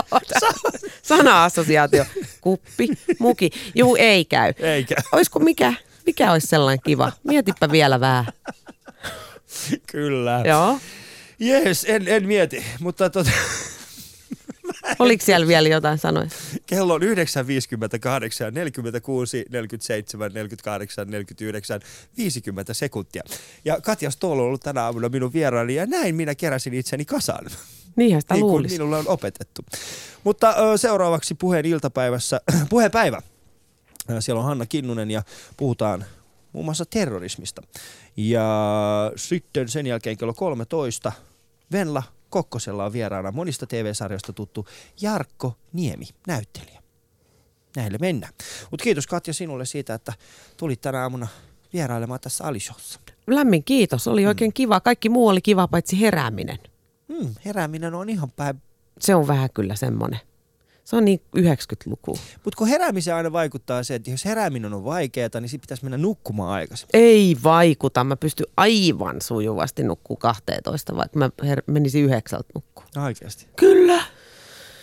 [1.09, 2.05] Sana-assosiaatio,
[2.41, 2.87] kuppi,
[3.19, 3.49] muki.
[3.75, 4.53] Juu, ei käy.
[4.59, 5.73] Eikä, Olisiko mikä,
[6.05, 7.11] mikä olisi sellainen kiva?
[7.23, 8.25] Mietipä vielä vähän.
[9.87, 10.43] kyllä.
[10.45, 10.79] Joo.
[11.39, 13.31] Jees, en, en mieti, mutta tota,
[14.99, 16.29] Oliko siellä vielä jotain sanoja?
[16.65, 17.07] kello on 9.58,
[18.51, 21.81] 46, 47, 48, 49,
[22.17, 23.23] 50 sekuntia.
[23.65, 27.45] Ja Katja Stoll on ollut tänä aamuna minun vieraani ja näin minä keräsin itseni kasaan.
[27.95, 28.75] Niinhän sitä niin kuin luulisi.
[28.75, 29.61] minulle on opetettu.
[30.23, 33.21] Mutta ö, seuraavaksi puheen iltapäivässä, puheenpäivä.
[34.09, 35.23] Ö, Siellä on Hanna Kinnunen ja
[35.57, 36.05] puhutaan
[36.53, 37.61] muun muassa terrorismista.
[38.17, 38.45] Ja
[39.15, 41.11] sitten sen jälkeen kello 13
[41.71, 44.67] Venla Kokkosella on vieraana monista TV-sarjoista tuttu
[45.01, 46.83] Jarkko Niemi, näyttelijä.
[47.75, 48.33] Näille mennään.
[48.71, 50.13] Mutta kiitos Katja sinulle siitä, että
[50.57, 51.27] tulit tänä aamuna
[51.73, 52.99] vierailemaan tässä Alishossa.
[53.27, 54.79] Lämmin kiitos, oli oikein kiva.
[54.79, 56.59] Kaikki muu oli kiva, paitsi herääminen.
[57.13, 58.61] Hmm, herääminen on ihan päin
[58.99, 60.19] Se on vähän kyllä semmoinen.
[60.83, 62.19] Se on niin 90-luku.
[62.43, 65.97] Mutta kun heräämiseen aina vaikuttaa se, että jos herääminen on vaikeaa, niin sitten pitäisi mennä
[65.97, 66.87] nukkumaan aikaisin.
[66.93, 68.03] Ei vaikuta.
[68.03, 72.83] Mä pystyn aivan sujuvasti nukkuu 12, vaikka mä her- menisin yhdeksältä nukkuu.
[73.05, 73.47] Oikeasti.
[73.55, 74.03] Kyllä.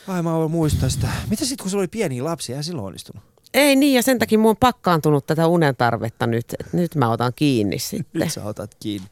[0.09, 1.09] Ai mä voin muistaa sitä.
[1.31, 3.23] Mitä sitten kun sulla oli pieniä lapsia, eihän silloin onnistunut?
[3.55, 6.47] Ei niin, ja sen takia mun on pakkaantunut tätä unen tarvetta nyt.
[6.61, 8.21] Et nyt mä otan kiinni sitten.
[8.23, 9.09] Nyt sä otat kiinni.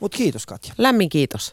[0.00, 0.74] Mutta kiitos Katja.
[0.78, 1.46] Lämmin kiitos.